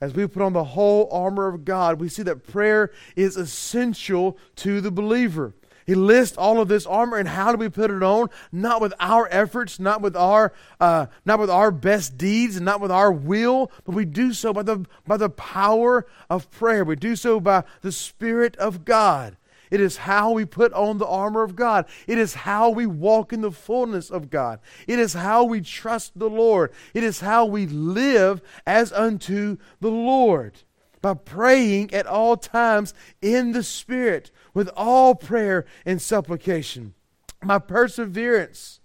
As 0.00 0.14
we 0.14 0.26
put 0.26 0.42
on 0.42 0.52
the 0.52 0.64
whole 0.64 1.08
armor 1.10 1.48
of 1.48 1.64
God, 1.64 2.00
we 2.00 2.08
see 2.08 2.22
that 2.22 2.46
prayer 2.46 2.92
is 3.16 3.36
essential 3.36 4.38
to 4.56 4.80
the 4.80 4.90
believer. 4.90 5.54
He 5.86 5.94
lists 5.94 6.36
all 6.36 6.60
of 6.60 6.68
this 6.68 6.84
armor 6.84 7.16
and 7.16 7.26
how 7.26 7.50
do 7.50 7.56
we 7.56 7.70
put 7.70 7.90
it 7.90 8.02
on? 8.02 8.28
Not 8.52 8.82
with 8.82 8.92
our 9.00 9.26
efforts, 9.30 9.80
not 9.80 10.02
with 10.02 10.14
our, 10.14 10.52
uh, 10.78 11.06
not 11.24 11.38
with 11.38 11.48
our 11.48 11.70
best 11.70 12.18
deeds, 12.18 12.56
and 12.56 12.64
not 12.66 12.82
with 12.82 12.90
our 12.90 13.10
will, 13.10 13.72
but 13.86 13.94
we 13.94 14.04
do 14.04 14.34
so 14.34 14.52
by 14.52 14.62
the, 14.62 14.84
by 15.06 15.16
the 15.16 15.30
power 15.30 16.06
of 16.28 16.50
prayer. 16.50 16.84
We 16.84 16.96
do 16.96 17.16
so 17.16 17.40
by 17.40 17.64
the 17.80 17.90
Spirit 17.90 18.54
of 18.56 18.84
God. 18.84 19.37
It 19.70 19.80
is 19.80 19.98
how 19.98 20.32
we 20.32 20.44
put 20.44 20.72
on 20.72 20.98
the 20.98 21.06
armor 21.06 21.42
of 21.42 21.56
God. 21.56 21.86
It 22.06 22.18
is 22.18 22.34
how 22.34 22.70
we 22.70 22.86
walk 22.86 23.32
in 23.32 23.40
the 23.40 23.50
fullness 23.50 24.10
of 24.10 24.30
God. 24.30 24.60
It 24.86 24.98
is 24.98 25.14
how 25.14 25.44
we 25.44 25.60
trust 25.60 26.18
the 26.18 26.30
Lord. 26.30 26.72
It 26.94 27.04
is 27.04 27.20
how 27.20 27.44
we 27.44 27.66
live 27.66 28.40
as 28.66 28.92
unto 28.92 29.58
the 29.80 29.90
Lord 29.90 30.58
by 31.00 31.14
praying 31.14 31.92
at 31.94 32.06
all 32.06 32.36
times 32.36 32.94
in 33.22 33.52
the 33.52 33.62
Spirit 33.62 34.30
with 34.54 34.68
all 34.76 35.14
prayer 35.14 35.64
and 35.86 36.02
supplication. 36.02 36.94
My 37.42 37.58
perseverance. 37.58 38.77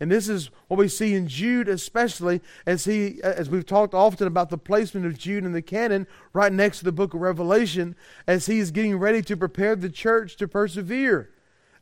And 0.00 0.10
this 0.10 0.28
is 0.28 0.50
what 0.68 0.78
we 0.78 0.88
see 0.88 1.14
in 1.14 1.26
Jude, 1.26 1.68
especially 1.68 2.40
as 2.66 2.84
he, 2.84 3.20
as 3.22 3.50
we've 3.50 3.66
talked 3.66 3.94
often 3.94 4.26
about 4.26 4.48
the 4.48 4.58
placement 4.58 5.06
of 5.06 5.18
Jude 5.18 5.44
in 5.44 5.52
the 5.52 5.62
canon, 5.62 6.06
right 6.32 6.52
next 6.52 6.78
to 6.78 6.84
the 6.84 6.92
book 6.92 7.14
of 7.14 7.20
Revelation, 7.20 7.96
as 8.26 8.46
he 8.46 8.58
is 8.58 8.70
getting 8.70 8.96
ready 8.96 9.22
to 9.22 9.36
prepare 9.36 9.74
the 9.74 9.90
church 9.90 10.36
to 10.36 10.46
persevere. 10.46 11.30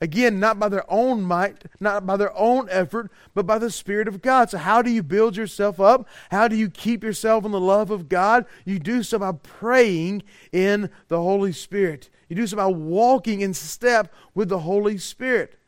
Again, 0.01 0.39
not 0.39 0.59
by 0.59 0.69
their 0.69 0.91
own 0.91 1.23
might, 1.23 1.65
not 1.81 2.07
by 2.07 2.17
their 2.17 2.37
own 2.37 2.69
effort, 2.71 3.11
but 3.35 3.47
by 3.47 3.59
the 3.59 3.71
Spirit 3.71 4.09
of 4.09 4.21
God. 4.21 4.51
So, 4.51 4.59
how 4.59 4.83
do 4.83 4.91
you 4.91 5.03
build 5.03 5.37
yourself 5.37 5.81
up? 5.81 6.07
How 6.31 6.49
do 6.49 6.57
you 6.57 6.69
keep 6.69 7.03
yourself 7.03 7.45
in 7.45 7.53
the 7.53 7.61
love 7.61 7.91
of 7.91 8.09
God? 8.09 8.45
You 8.67 8.79
do 8.79 9.03
so 9.03 9.19
by 9.19 9.33
praying 9.33 10.23
in 10.53 10.91
the 11.09 11.21
Holy 11.21 11.53
Spirit. 11.53 12.11
You 12.29 12.37
do 12.37 12.47
so 12.47 12.59
by 12.59 12.67
walking 12.67 13.41
in 13.41 13.55
step 13.55 14.13
with 14.35 14.51
the 14.51 14.61
Holy 14.61 14.99
Spirit. 14.99 15.59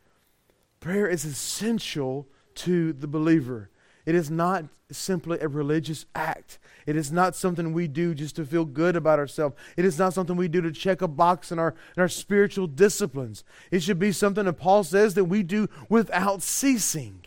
Prayer 0.79 1.07
is 1.07 1.25
essential 1.25 2.27
to 2.59 2.93
the 2.93 3.07
believer. 3.07 3.69
It 4.05 4.15
is 4.15 4.31
not 4.31 4.65
simply 4.91 5.39
a 5.39 5.47
religious 5.47 6.05
act. 6.15 6.57
It 6.85 6.95
is 6.95 7.11
not 7.11 7.35
something 7.35 7.73
we 7.73 7.87
do 7.87 8.15
just 8.15 8.35
to 8.37 8.45
feel 8.45 8.65
good 8.65 8.95
about 8.95 9.19
ourselves. 9.19 9.55
It 9.77 9.85
is 9.85 9.99
not 9.99 10.13
something 10.13 10.35
we 10.35 10.47
do 10.47 10.61
to 10.61 10.71
check 10.71 11.01
a 11.01 11.07
box 11.07 11.51
in 11.51 11.59
our, 11.59 11.75
in 11.95 12.01
our 12.01 12.09
spiritual 12.09 12.67
disciplines. 12.67 13.43
It 13.71 13.83
should 13.83 13.99
be 13.99 14.11
something 14.11 14.45
that 14.45 14.53
Paul 14.53 14.83
says 14.83 15.13
that 15.13 15.25
we 15.25 15.43
do 15.43 15.67
without 15.89 16.41
ceasing. 16.41 17.25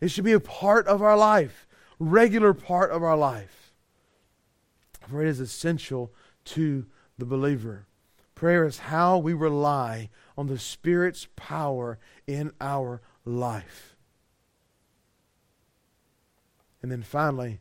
It 0.00 0.10
should 0.10 0.24
be 0.24 0.32
a 0.32 0.40
part 0.40 0.86
of 0.86 1.00
our 1.00 1.16
life, 1.16 1.68
regular 1.98 2.54
part 2.54 2.90
of 2.90 3.02
our 3.02 3.16
life. 3.16 3.72
For 5.08 5.22
it 5.22 5.28
is 5.28 5.40
essential 5.40 6.12
to 6.46 6.86
the 7.18 7.26
believer. 7.26 7.86
Prayer 8.34 8.66
is 8.66 8.78
how 8.78 9.18
we 9.18 9.34
rely 9.34 10.08
on 10.36 10.46
the 10.46 10.58
Spirit's 10.58 11.28
power 11.36 11.98
in 12.26 12.52
our 12.60 13.02
life. 13.24 13.96
And 16.82 16.90
then 16.90 17.02
finally, 17.02 17.60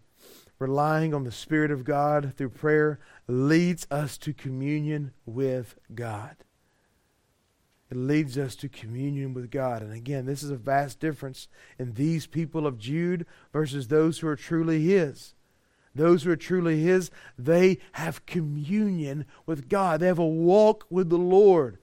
relying 0.60 1.14
on 1.14 1.24
the 1.24 1.32
Spirit 1.32 1.72
of 1.72 1.84
God 1.84 2.34
through 2.36 2.50
prayer 2.50 3.00
leads 3.28 3.88
us 3.90 4.18
to 4.20 4.34
communion 4.34 5.14
with 5.26 5.76
God. 5.94 6.36
It 7.90 7.98
leads 7.98 8.38
us 8.38 8.56
to 8.58 8.70
communion 8.70 9.34
with 9.34 9.50
God. 9.50 9.82
And 9.82 9.92
again, 9.92 10.26
this 10.26 10.44
is 10.44 10.52
a 10.52 10.58
vast 10.58 11.00
difference 11.00 11.48
in 11.80 11.94
these 11.94 12.28
people 12.28 12.68
of 12.68 12.78
Jude 12.78 13.26
versus 13.52 13.88
those 13.88 14.20
who 14.20 14.28
are 14.28 14.36
truly 14.36 14.84
His. 14.84 15.34
Those 15.96 16.24
who 16.24 16.32
are 16.32 16.36
truly 16.36 16.82
His, 16.82 17.10
they 17.38 17.80
have 17.94 18.28
communion 18.28 19.26
with 19.48 19.70
God. 19.70 20.00
They 20.00 20.08
have 20.08 20.20
a 20.20 20.26
walk 20.26 20.86
with 20.90 21.10
the 21.10 21.18
Lord. 21.18 21.80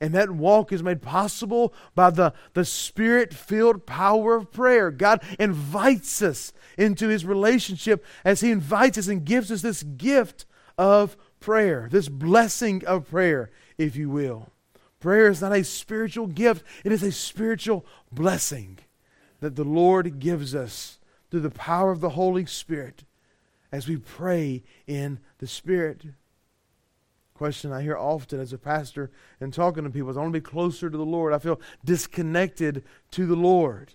And 0.00 0.14
that 0.14 0.30
walk 0.30 0.72
is 0.72 0.82
made 0.82 1.02
possible 1.02 1.74
by 1.94 2.10
the, 2.10 2.32
the 2.54 2.64
spirit 2.64 3.34
filled 3.34 3.84
power 3.84 4.36
of 4.36 4.52
prayer. 4.52 4.90
God 4.92 5.22
invites 5.38 6.22
us 6.22 6.52
into 6.76 7.08
his 7.08 7.24
relationship 7.24 8.04
as 8.24 8.40
he 8.40 8.52
invites 8.52 8.96
us 8.96 9.08
and 9.08 9.24
gives 9.24 9.50
us 9.50 9.62
this 9.62 9.82
gift 9.82 10.46
of 10.76 11.16
prayer, 11.40 11.88
this 11.90 12.08
blessing 12.08 12.84
of 12.86 13.10
prayer, 13.10 13.50
if 13.76 13.96
you 13.96 14.08
will. 14.08 14.50
Prayer 15.00 15.28
is 15.28 15.40
not 15.40 15.52
a 15.52 15.64
spiritual 15.64 16.26
gift, 16.26 16.64
it 16.84 16.92
is 16.92 17.02
a 17.02 17.12
spiritual 17.12 17.84
blessing 18.10 18.78
that 19.40 19.56
the 19.56 19.64
Lord 19.64 20.18
gives 20.18 20.54
us 20.54 20.98
through 21.30 21.40
the 21.40 21.50
power 21.50 21.90
of 21.90 22.00
the 22.00 22.10
Holy 22.10 22.46
Spirit 22.46 23.04
as 23.70 23.86
we 23.86 23.96
pray 23.96 24.62
in 24.86 25.20
the 25.38 25.46
Spirit 25.46 26.04
question 27.38 27.72
I 27.72 27.82
hear 27.82 27.96
often 27.96 28.40
as 28.40 28.52
a 28.52 28.58
pastor 28.58 29.10
and 29.40 29.54
talking 29.54 29.84
to 29.84 29.90
people 29.90 30.10
is 30.10 30.16
I 30.16 30.20
want 30.20 30.34
to 30.34 30.40
be 30.40 30.44
closer 30.44 30.90
to 30.90 30.96
the 30.98 31.04
Lord. 31.04 31.32
I 31.32 31.38
feel 31.38 31.60
disconnected 31.84 32.84
to 33.12 33.26
the 33.26 33.36
Lord. 33.36 33.94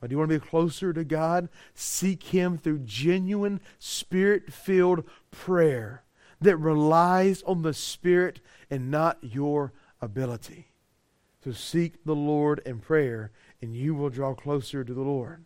But 0.00 0.10
do 0.10 0.14
you 0.14 0.18
want 0.18 0.30
to 0.32 0.40
be 0.40 0.46
closer 0.46 0.92
to 0.92 1.04
God? 1.04 1.48
Seek 1.72 2.24
Him 2.24 2.58
through 2.58 2.80
genuine, 2.80 3.60
spirit 3.78 4.52
filled 4.52 5.04
prayer 5.30 6.04
that 6.40 6.56
relies 6.56 7.42
on 7.44 7.62
the 7.62 7.72
Spirit 7.72 8.40
and 8.70 8.90
not 8.90 9.18
your 9.22 9.72
ability. 10.00 10.68
So 11.42 11.52
seek 11.52 12.04
the 12.04 12.14
Lord 12.14 12.60
in 12.66 12.80
prayer, 12.80 13.30
and 13.60 13.76
you 13.76 13.94
will 13.94 14.10
draw 14.10 14.34
closer 14.34 14.84
to 14.84 14.94
the 14.94 15.02
Lord. 15.02 15.44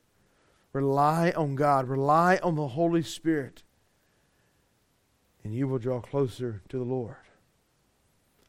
Rely 0.72 1.32
on 1.36 1.54
God, 1.54 1.88
rely 1.88 2.38
on 2.42 2.54
the 2.54 2.68
Holy 2.68 3.02
Spirit 3.02 3.62
and 5.48 5.56
you 5.56 5.66
will 5.66 5.78
draw 5.78 5.98
closer 5.98 6.60
to 6.68 6.76
the 6.76 6.84
Lord. 6.84 7.16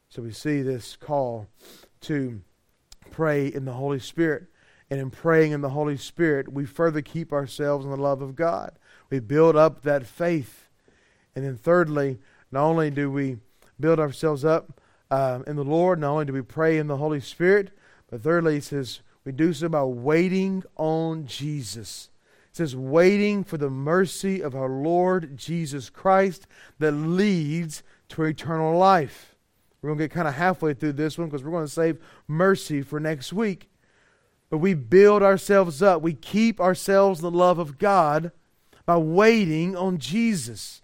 So 0.10 0.22
we 0.22 0.34
see 0.34 0.62
this 0.62 0.98
call 0.98 1.48
to 2.02 2.42
pray 3.10 3.48
in 3.48 3.64
the 3.64 3.72
Holy 3.72 4.00
Spirit. 4.00 4.48
And 4.90 5.00
in 5.00 5.10
praying 5.10 5.54
in 5.54 5.62
the 5.62 5.70
Holy 5.70 5.96
Spirit, 5.96 6.52
we 6.52 6.66
further 6.66 7.02
keep 7.02 7.32
ourselves 7.32 7.86
in 7.86 7.92
the 7.92 7.96
love 7.96 8.22
of 8.22 8.36
God. 8.36 8.78
We 9.10 9.22
build 9.22 9.56
up 9.56 9.84
that 9.84 10.06
faith. 10.06 10.68
And 11.34 11.46
then, 11.46 11.56
thirdly, 11.56 12.20
not 12.52 12.66
only 12.66 12.92
do 12.92 13.10
we 13.10 13.38
build 13.80 13.98
ourselves 13.98 14.44
up 14.44 14.82
uh, 15.10 15.40
in 15.48 15.56
the 15.56 15.64
Lord, 15.64 16.00
not 16.00 16.12
only 16.12 16.26
do 16.26 16.34
we 16.34 16.42
pray 16.42 16.78
in 16.78 16.88
the 16.88 16.98
Holy 16.98 17.22
Spirit, 17.22 17.72
but 18.10 18.24
thirdly, 18.24 18.56
he 18.56 18.60
says 18.60 19.00
we 19.24 19.32
do 19.32 19.54
so 19.54 19.70
by 19.70 19.84
waiting 19.84 20.66
on 20.76 21.28
Jesus 21.28 22.09
says, 22.60 22.76
waiting 22.76 23.44
for 23.44 23.58
the 23.58 23.70
mercy 23.70 24.42
of 24.42 24.56
our 24.56 24.70
Lord 24.70 25.38
Jesus 25.38 25.90
Christ 25.90 26.46
that 26.78 26.92
leads 26.92 27.84
to 28.10 28.24
eternal 28.24 28.78
life. 28.78 29.36
We're 29.82 29.90
going 29.90 30.00
to 30.00 30.04
get 30.04 30.14
kind 30.14 30.28
of 30.28 30.34
halfway 30.34 30.74
through 30.74 30.94
this 30.94 31.18
one 31.18 31.30
because 31.30 31.44
we're 31.44 31.52
going 31.52 31.66
to 31.66 31.72
save 31.72 32.00
mercy 32.28 32.82
for 32.82 33.00
next 33.00 33.32
week. 33.32 33.70
But 34.50 34.58
we 34.58 34.74
build 34.74 35.24
ourselves 35.24 35.82
up, 35.82 36.02
we 36.02 36.14
keep 36.14 36.60
ourselves 36.60 37.20
in 37.20 37.32
the 37.32 37.38
love 37.38 37.60
of 37.60 37.78
God 37.78 38.32
by 38.86 38.98
waiting 38.98 39.76
on 39.76 39.98
Jesus. 39.98 40.82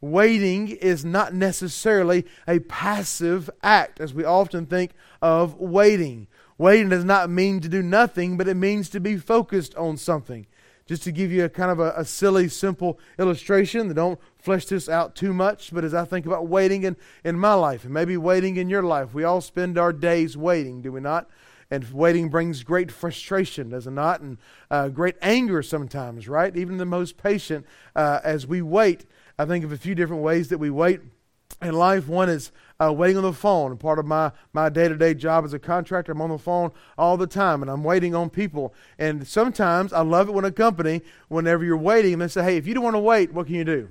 Waiting 0.00 0.68
is 0.68 1.04
not 1.04 1.34
necessarily 1.34 2.24
a 2.46 2.60
passive 2.60 3.50
act, 3.62 4.00
as 4.00 4.14
we 4.14 4.24
often 4.24 4.66
think 4.66 4.92
of 5.20 5.58
waiting. 5.58 6.26
Waiting 6.60 6.90
does 6.90 7.06
not 7.06 7.30
mean 7.30 7.60
to 7.60 7.70
do 7.70 7.82
nothing, 7.82 8.36
but 8.36 8.46
it 8.46 8.52
means 8.54 8.90
to 8.90 9.00
be 9.00 9.16
focused 9.16 9.74
on 9.76 9.96
something. 9.96 10.46
Just 10.84 11.02
to 11.04 11.10
give 11.10 11.32
you 11.32 11.46
a 11.46 11.48
kind 11.48 11.70
of 11.70 11.80
a, 11.80 11.94
a 11.96 12.04
silly, 12.04 12.48
simple 12.48 13.00
illustration 13.18 13.94
don't 13.94 14.20
flesh 14.36 14.66
this 14.66 14.86
out 14.86 15.16
too 15.16 15.32
much, 15.32 15.72
but 15.72 15.84
as 15.84 15.94
I 15.94 16.04
think 16.04 16.26
about 16.26 16.48
waiting 16.48 16.82
in, 16.82 16.98
in 17.24 17.38
my 17.38 17.54
life 17.54 17.84
and 17.84 17.94
maybe 17.94 18.18
waiting 18.18 18.58
in 18.58 18.68
your 18.68 18.82
life, 18.82 19.14
we 19.14 19.24
all 19.24 19.40
spend 19.40 19.78
our 19.78 19.90
days 19.90 20.36
waiting, 20.36 20.82
do 20.82 20.92
we 20.92 21.00
not? 21.00 21.30
And 21.70 21.90
waiting 21.92 22.28
brings 22.28 22.62
great 22.62 22.92
frustration, 22.92 23.70
does 23.70 23.86
it 23.86 23.92
not? 23.92 24.20
And 24.20 24.36
uh, 24.70 24.88
great 24.88 25.16
anger 25.22 25.62
sometimes, 25.62 26.28
right? 26.28 26.54
Even 26.54 26.76
the 26.76 26.84
most 26.84 27.16
patient, 27.16 27.64
uh, 27.96 28.20
as 28.22 28.46
we 28.46 28.60
wait, 28.60 29.06
I 29.38 29.46
think 29.46 29.64
of 29.64 29.72
a 29.72 29.78
few 29.78 29.94
different 29.94 30.22
ways 30.22 30.48
that 30.48 30.58
we 30.58 30.68
wait 30.68 31.00
in 31.62 31.74
life. 31.74 32.08
One 32.08 32.28
is 32.28 32.52
uh, 32.82 32.92
waiting 32.92 33.16
on 33.16 33.22
the 33.22 33.32
phone. 33.32 33.76
Part 33.76 33.98
of 33.98 34.06
my 34.06 34.32
my 34.52 34.68
day 34.68 34.88
to 34.88 34.96
day 34.96 35.14
job 35.14 35.44
as 35.44 35.52
a 35.52 35.58
contractor, 35.58 36.12
I'm 36.12 36.22
on 36.22 36.30
the 36.30 36.38
phone 36.38 36.72
all 36.96 37.16
the 37.16 37.26
time, 37.26 37.62
and 37.62 37.70
I'm 37.70 37.84
waiting 37.84 38.14
on 38.14 38.30
people. 38.30 38.74
And 38.98 39.26
sometimes 39.26 39.92
I 39.92 40.00
love 40.00 40.28
it 40.28 40.32
when 40.32 40.44
a 40.44 40.52
company, 40.52 41.02
whenever 41.28 41.64
you're 41.64 41.76
waiting, 41.76 42.18
they 42.18 42.28
say, 42.28 42.42
"Hey, 42.42 42.56
if 42.56 42.66
you 42.66 42.74
don't 42.74 42.84
want 42.84 42.94
to 42.94 43.00
wait, 43.00 43.32
what 43.32 43.46
can 43.46 43.56
you 43.56 43.64
do? 43.64 43.88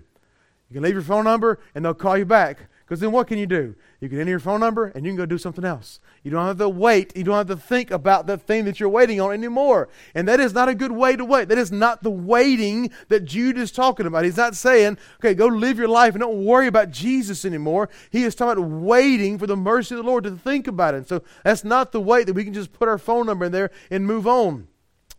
You 0.70 0.74
can 0.74 0.84
leave 0.84 0.94
your 0.94 1.04
phone 1.04 1.26
number, 1.26 1.60
and 1.76 1.86
they'll 1.86 1.94
call 1.94 2.18
you 2.18 2.26
back." 2.26 2.68
Because 2.90 3.02
then 3.02 3.12
what 3.12 3.28
can 3.28 3.38
you 3.38 3.46
do? 3.46 3.76
You 4.00 4.10
can 4.10 4.20
enter 4.20 4.32
your 4.32 4.40
phone 4.40 4.60
number 4.60 4.88
and 4.88 5.06
you 5.06 5.12
can 5.12 5.18
go 5.18 5.28
do 5.28 5.38
something 5.38 5.64
else. 5.64 6.00
You 6.24 6.32
don't 6.32 6.48
have 6.48 6.58
to 6.58 6.68
wait. 6.68 7.16
You 7.16 7.24
don't 7.24 7.36
have 7.36 7.46
to 7.46 7.56
think 7.56 7.92
about 7.92 8.26
the 8.26 8.36
thing 8.36 8.66
that 8.66 8.80
you're 8.80 8.90
waiting 8.90 9.22
on 9.22 9.32
anymore. 9.32 9.90
And 10.16 10.28
that 10.28 10.40
is 10.40 10.54
not 10.54 10.70
a 10.70 10.74
good 10.74 10.94
way 10.94 11.16
to 11.16 11.24
wait. 11.24 11.50
That 11.50 11.60
is 11.60 11.72
not 11.72 12.02
the 12.02 12.10
waiting 12.10 12.90
that 13.10 13.26
Jude 13.26 13.60
is 13.60 13.72
talking 13.72 14.08
about. 14.08 14.26
He's 14.26 14.38
not 14.38 14.56
saying, 14.56 14.98
okay, 15.18 15.36
go 15.36 15.46
live 15.46 15.78
your 15.78 15.88
life 15.88 16.16
and 16.16 16.22
don't 16.22 16.44
worry 16.44 16.66
about 16.66 16.90
Jesus 16.90 17.46
anymore. 17.46 17.90
He 18.10 18.24
is 18.24 18.34
talking 18.34 18.64
about 18.64 18.72
waiting 18.72 19.38
for 19.38 19.46
the 19.46 19.56
mercy 19.56 19.94
of 19.94 20.04
the 20.04 20.10
Lord 20.10 20.24
to 20.24 20.32
think 20.32 20.66
about 20.66 20.96
it. 20.96 21.08
So 21.08 21.22
that's 21.44 21.64
not 21.64 21.92
the 21.92 22.02
wait 22.02 22.26
that 22.26 22.34
we 22.34 22.44
can 22.44 22.56
just 22.56 22.74
put 22.74 22.88
our 22.88 22.98
phone 22.98 23.28
number 23.28 23.46
in 23.46 23.52
there 23.52 23.70
and 23.92 24.08
move 24.08 24.26
on. 24.26 24.68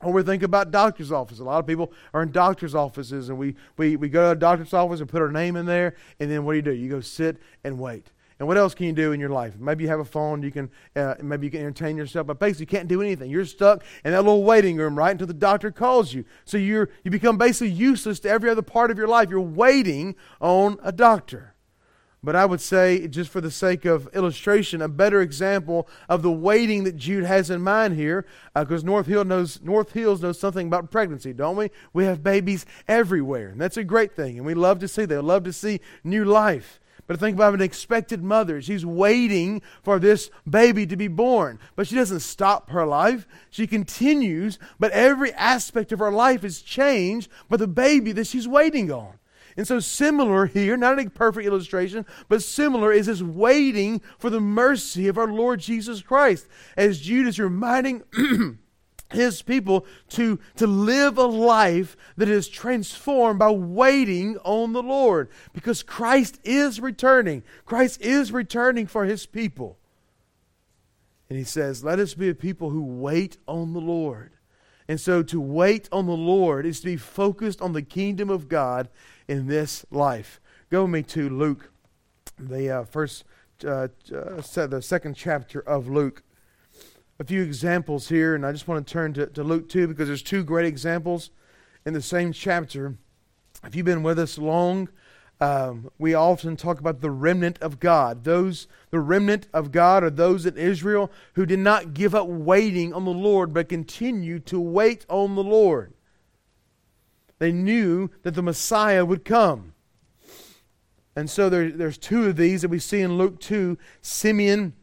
Or 0.02 0.12
we 0.12 0.22
think 0.22 0.42
about 0.42 0.70
doctor's 0.70 1.12
office. 1.12 1.40
A 1.40 1.44
lot 1.44 1.58
of 1.58 1.66
people 1.66 1.92
are 2.14 2.22
in 2.22 2.32
doctor's 2.32 2.74
offices, 2.74 3.28
and 3.28 3.36
we, 3.36 3.54
we, 3.76 3.96
we 3.96 4.08
go 4.08 4.22
to 4.22 4.30
a 4.30 4.34
doctor's 4.34 4.72
office 4.72 5.00
and 5.00 5.08
put 5.08 5.20
our 5.20 5.30
name 5.30 5.56
in 5.56 5.66
there, 5.66 5.94
and 6.18 6.30
then 6.30 6.44
what 6.44 6.52
do 6.52 6.56
you 6.56 6.62
do? 6.62 6.72
You 6.72 6.88
go 6.88 7.00
sit 7.00 7.36
and 7.64 7.78
wait. 7.78 8.10
And 8.38 8.48
what 8.48 8.56
else 8.56 8.74
can 8.74 8.86
you 8.86 8.94
do 8.94 9.12
in 9.12 9.20
your 9.20 9.28
life? 9.28 9.58
Maybe 9.58 9.84
you 9.84 9.90
have 9.90 10.00
a 10.00 10.04
phone. 10.04 10.42
You 10.42 10.50
can 10.50 10.70
uh, 10.96 11.16
maybe 11.20 11.46
you 11.46 11.50
can 11.50 11.60
entertain 11.60 11.98
yourself, 11.98 12.26
but 12.26 12.38
basically 12.38 12.62
you 12.62 12.78
can't 12.78 12.88
do 12.88 13.02
anything. 13.02 13.30
You're 13.30 13.44
stuck 13.44 13.84
in 14.02 14.12
that 14.12 14.22
little 14.22 14.44
waiting 14.44 14.78
room 14.78 14.96
right 14.96 15.10
until 15.10 15.26
the 15.26 15.34
doctor 15.34 15.70
calls 15.70 16.14
you. 16.14 16.24
So 16.46 16.56
you're 16.56 16.88
you 17.04 17.10
become 17.10 17.36
basically 17.36 17.72
useless 17.72 18.18
to 18.20 18.30
every 18.30 18.48
other 18.48 18.62
part 18.62 18.90
of 18.90 18.96
your 18.96 19.08
life. 19.08 19.28
You're 19.28 19.42
waiting 19.42 20.16
on 20.40 20.78
a 20.82 20.90
doctor. 20.90 21.54
But 22.22 22.37
I 22.37 22.44
would 22.44 22.61
say, 22.61 23.09
just 23.09 23.30
for 23.30 23.40
the 23.40 23.50
sake 23.50 23.87
of 23.87 24.06
illustration, 24.14 24.83
a 24.83 24.88
better 24.88 25.22
example 25.22 25.88
of 26.09 26.20
the 26.22 26.30
waiting 26.30 26.85
that 26.85 26.96
Jude 26.96 27.24
has 27.24 27.48
in 27.48 27.62
mind 27.62 27.94
here, 27.94 28.26
because 28.54 28.83
uh, 28.83 28.87
North 28.87 29.06
Hill 29.06 29.24
knows 29.24 29.62
North 29.62 29.92
Hills 29.92 30.20
knows 30.20 30.38
something 30.38 30.66
about 30.66 30.90
pregnancy, 30.90 31.33
don't 31.33 31.56
we? 31.56 31.70
We 31.94 32.04
have 32.04 32.22
babies 32.22 32.66
everywhere, 32.87 33.48
and 33.48 33.61
that's 33.61 33.78
a 33.78 33.85
great 33.85 34.14
thing, 34.14 34.37
and 34.37 34.44
we 34.44 34.52
love 34.52 34.80
to 34.80 34.88
see. 34.88 35.06
They 35.06 35.16
love 35.16 35.44
to 35.44 35.52
see 35.52 35.80
new 36.04 36.24
life. 36.24 36.78
But 37.06 37.18
think 37.18 37.35
about 37.35 37.54
an 37.54 37.62
expected 37.62 38.22
mother. 38.22 38.62
She's 38.62 38.87
waiting 38.87 39.62
for 39.83 39.98
this 39.98 40.30
baby 40.48 40.87
to 40.87 40.96
be 40.96 41.09
born. 41.09 41.59
But 41.74 41.88
she 41.88 41.96
doesn't 41.96 42.20
stop 42.20 42.70
her 42.70 42.87
life. 42.87 43.26
She 43.50 43.66
continues, 43.66 44.61
but 44.78 44.92
every 44.92 45.33
aspect 45.33 45.90
of 45.90 45.98
her 45.98 46.12
life 46.12 46.44
is 46.44 46.62
changed 46.62 47.28
by 47.48 47.56
the 47.56 47.66
baby 47.66 48.12
that 48.12 48.28
she's 48.28 48.46
waiting 48.46 48.92
on. 48.92 49.14
And 49.61 49.68
so, 49.68 49.79
similar 49.79 50.46
here, 50.46 50.75
not 50.79 50.99
a 50.99 51.11
perfect 51.11 51.46
illustration, 51.46 52.07
but 52.31 52.42
similar 52.42 52.94
is 52.94 53.05
this 53.05 53.20
waiting 53.20 54.01
for 54.16 54.31
the 54.31 54.40
mercy 54.40 55.07
of 55.07 55.18
our 55.18 55.31
Lord 55.31 55.61
Jesus 55.61 56.01
Christ. 56.01 56.49
As 56.79 56.99
Jude 56.99 57.27
is 57.27 57.38
reminding 57.38 58.03
his 59.11 59.42
people 59.42 59.85
to, 60.12 60.40
to 60.57 60.66
live 60.66 61.18
a 61.18 61.27
life 61.27 61.94
that 62.16 62.31
is 62.31 62.49
transformed 62.49 63.38
by 63.38 63.51
waiting 63.51 64.38
on 64.44 64.73
the 64.73 64.83
Lord. 64.83 65.29
Because 65.53 65.83
Christ 65.83 66.40
is 66.42 66.81
returning. 66.81 67.42
Christ 67.66 68.01
is 68.01 68.33
returning 68.33 68.87
for 68.87 69.05
his 69.05 69.27
people. 69.27 69.77
And 71.29 71.37
he 71.37 71.44
says, 71.44 71.85
Let 71.85 71.99
us 71.99 72.14
be 72.14 72.31
a 72.31 72.35
people 72.35 72.70
who 72.70 72.83
wait 72.83 73.37
on 73.46 73.75
the 73.75 73.81
Lord. 73.83 74.33
And 74.90 75.00
so 75.00 75.22
to 75.22 75.40
wait 75.40 75.88
on 75.92 76.07
the 76.07 76.16
Lord 76.16 76.66
is 76.66 76.81
to 76.81 76.87
be 76.87 76.96
focused 76.96 77.62
on 77.62 77.74
the 77.74 77.81
kingdom 77.81 78.29
of 78.29 78.48
God 78.48 78.88
in 79.29 79.46
this 79.46 79.87
life. 79.92 80.40
Go 80.68 80.83
with 80.83 80.90
me 80.90 81.05
to 81.05 81.29
Luke, 81.29 81.70
the 82.37 82.68
uh, 82.79 82.85
first, 82.87 83.22
uh, 83.64 83.87
uh, 84.12 84.66
the 84.66 84.81
second 84.83 85.14
chapter 85.14 85.61
of 85.61 85.87
Luke. 85.87 86.24
A 87.20 87.24
few 87.24 87.40
examples 87.40 88.09
here, 88.09 88.35
and 88.35 88.44
I 88.44 88.50
just 88.50 88.66
want 88.66 88.85
to 88.85 88.92
turn 88.92 89.12
to, 89.12 89.26
to 89.26 89.44
Luke 89.44 89.68
2 89.68 89.87
because 89.87 90.09
there's 90.09 90.24
two 90.24 90.42
great 90.42 90.66
examples 90.66 91.31
in 91.87 91.94
the 91.94 92.03
same 92.03 92.33
chapter. 92.33 92.96
If 93.62 93.76
you've 93.76 93.87
been 93.87 94.03
with 94.03 94.18
us 94.18 94.38
long, 94.38 94.88
um, 95.40 95.90
we 95.98 96.12
often 96.12 96.57
talk 96.57 96.81
about 96.81 97.00
the 97.00 97.11
remnant 97.11 97.59
of 97.62 97.81
God. 97.81 98.24
Those, 98.24 98.68
the 98.90 99.00
remnant 99.00 99.46
of 99.55 99.72
God 99.72 100.05
are 100.05 100.11
those 100.11 100.44
in 100.44 100.59
Israel 100.59 101.11
who 101.35 101.46
did 101.46 101.61
not 101.61 101.94
give 101.94 102.14
up 102.14 102.26
waiting 102.26 102.92
on 102.92 103.07
the 103.07 103.11
Lord, 103.11 103.55
but 103.55 103.68
continued 103.68 104.44
to 104.46 104.61
wait 104.61 105.07
on 105.09 105.35
the 105.35 105.42
Lord. 105.42 105.94
They 107.38 107.53
knew 107.53 108.11
that 108.22 108.35
the 108.35 108.42
Messiah 108.42 109.05
would 109.05 109.24
come. 109.24 109.72
And 111.16 111.31
so 111.31 111.48
there, 111.48 111.70
there's 111.70 111.98
two 111.98 112.29
of 112.29 112.37
these 112.37 112.61
that 112.62 112.68
we 112.68 112.79
see 112.79 113.00
in 113.00 113.16
Luke 113.16 113.40
2 113.40 113.79
Simeon 114.03 114.74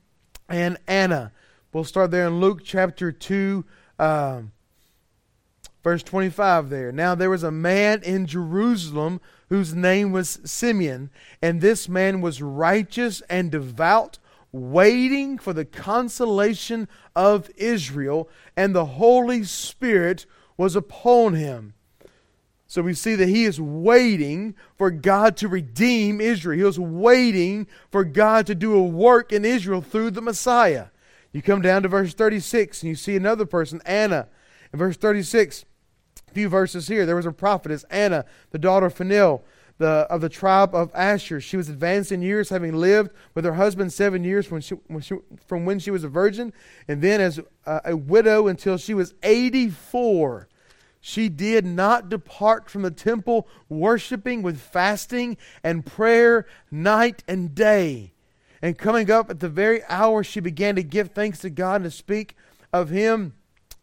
and 0.49 0.77
Anna. 0.87 1.31
We'll 1.71 1.83
start 1.83 2.09
there 2.09 2.25
in 2.25 2.39
Luke 2.39 2.61
chapter 2.63 3.11
2, 3.11 3.63
um, 3.99 4.51
verse 5.83 6.01
25 6.01 6.69
there. 6.69 6.91
Now 6.91 7.13
there 7.13 7.29
was 7.29 7.43
a 7.43 7.51
man 7.51 8.01
in 8.01 8.25
Jerusalem 8.25 9.21
whose 9.49 9.73
name 9.73 10.11
was 10.11 10.39
Simeon, 10.43 11.09
and 11.41 11.61
this 11.61 11.87
man 11.87 12.21
was 12.21 12.41
righteous 12.41 13.21
and 13.29 13.51
devout, 13.51 14.19
waiting 14.51 15.37
for 15.37 15.53
the 15.53 15.65
consolation 15.65 16.87
of 17.15 17.49
Israel, 17.55 18.29
and 18.55 18.75
the 18.75 18.85
Holy 18.85 19.43
Spirit 19.43 20.25
was 20.57 20.75
upon 20.75 21.33
him. 21.33 21.73
So 22.69 22.81
we 22.81 22.93
see 22.93 23.15
that 23.15 23.29
he 23.29 23.45
is 23.45 23.61
waiting 23.61 24.53
for 24.75 24.91
God 24.91 25.37
to 25.37 25.47
redeem 25.47 26.19
Israel. 26.19 26.57
He 26.57 26.63
was 26.63 26.79
waiting 26.79 27.65
for 27.89 28.03
God 28.03 28.45
to 28.47 28.55
do 28.55 28.75
a 28.75 28.83
work 28.83 29.31
in 29.31 29.45
Israel 29.45 29.81
through 29.81 30.11
the 30.11 30.21
Messiah. 30.21 30.87
You 31.31 31.41
come 31.41 31.61
down 31.61 31.83
to 31.83 31.87
verse 31.87 32.13
36 32.13 32.81
and 32.81 32.89
you 32.89 32.95
see 32.95 33.15
another 33.15 33.45
person, 33.45 33.81
Anna. 33.85 34.27
In 34.73 34.79
verse 34.79 34.97
36, 34.97 35.61
a 35.61 35.65
few 36.37 36.49
verses 36.49 36.87
here, 36.87 37.03
there 37.03 37.15
was 37.15 37.25
a 37.25 37.31
prophetess, 37.31 37.83
Anna, 37.89 38.23
the 38.51 38.59
daughter 38.59 38.85
of 38.85 38.93
Phanuel, 38.93 39.43
the, 39.79 40.05
of 40.07 40.21
the 40.21 40.29
tribe 40.29 40.75
of 40.75 40.91
Asher. 40.93 41.41
She 41.41 41.57
was 41.57 41.67
advanced 41.67 42.11
in 42.11 42.21
years, 42.21 42.49
having 42.49 42.75
lived 42.75 43.09
with 43.33 43.43
her 43.43 43.55
husband 43.55 43.91
seven 43.91 44.23
years 44.23 44.51
when 44.51 44.61
she, 44.61 44.75
when 44.85 45.01
she, 45.01 45.15
from 45.47 45.65
when 45.65 45.79
she 45.79 45.89
was 45.89 46.03
a 46.03 46.07
virgin, 46.07 46.53
and 46.87 47.01
then 47.01 47.21
as 47.21 47.39
a, 47.65 47.81
a 47.85 47.97
widow 47.97 48.45
until 48.45 48.77
she 48.77 48.93
was 48.93 49.15
84. 49.23 50.47
She 51.01 51.27
did 51.27 51.65
not 51.65 52.07
depart 52.07 52.69
from 52.69 52.83
the 52.83 52.91
temple, 52.91 53.47
worshiping 53.67 54.43
with 54.43 54.61
fasting 54.61 55.37
and 55.63 55.83
prayer 55.83 56.45
night 56.69 57.23
and 57.27 57.55
day. 57.55 58.13
And 58.61 58.77
coming 58.77 59.09
up 59.09 59.31
at 59.31 59.39
the 59.39 59.49
very 59.49 59.81
hour, 59.89 60.23
she 60.23 60.39
began 60.39 60.75
to 60.75 60.83
give 60.83 61.09
thanks 61.09 61.39
to 61.39 61.49
God 61.49 61.77
and 61.77 61.85
to 61.85 61.91
speak 61.91 62.35
of 62.71 62.89
Him 62.89 63.33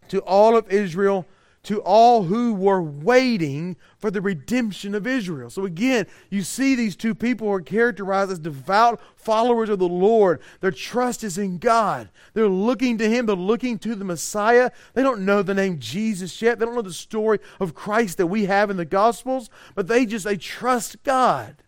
to 0.07 0.21
all 0.21 0.57
of 0.57 0.71
Israel 0.71 1.27
to 1.65 1.81
all 1.81 2.25
who 2.25 2.55
were 2.55 2.83
waiting 2.83 3.77
for 3.99 4.11
the 4.11 4.21
redemption 4.21 4.95
of 4.95 5.07
Israel. 5.07 5.51
So 5.51 5.65
again, 5.65 6.07
you 6.31 6.43
see 6.43 6.75
these 6.75 6.95
two 6.95 7.15
people 7.15 7.49
are 7.49 7.61
characterized 7.61 8.31
as 8.31 8.39
devout 8.39 9.01
followers 9.17 9.69
of 9.69 9.79
the 9.79 9.89
Lord. 9.89 10.41
Their 10.61 10.71
trust 10.71 11.25
is 11.25 11.39
in 11.39 11.59
God. 11.59 12.11
They're 12.35 12.49
looking 12.49 12.99
to 12.99 13.09
Him, 13.09 13.27
they're 13.27 13.37
looking 13.37 13.79
to 13.81 13.95
the 13.95 14.05
Messiah. 14.05 14.71
They 14.93 15.03
don't 15.03 15.25
know 15.25 15.43
the 15.43 15.55
name 15.55 15.79
Jesus 15.79 16.41
yet. 16.41 16.59
They 16.59 16.67
don't 16.67 16.75
know 16.75 16.83
the 16.83 16.93
story 16.93 17.39
of 17.59 17.75
Christ 17.75 18.19
that 18.19 18.27
we 18.27 18.45
have 18.45 18.71
in 18.71 18.77
the 18.77 18.85
Gospels, 18.85 19.51
but 19.75 19.89
they 19.89 20.07
just 20.07 20.25
they 20.25 20.37
trust 20.37 21.03
God 21.03 21.64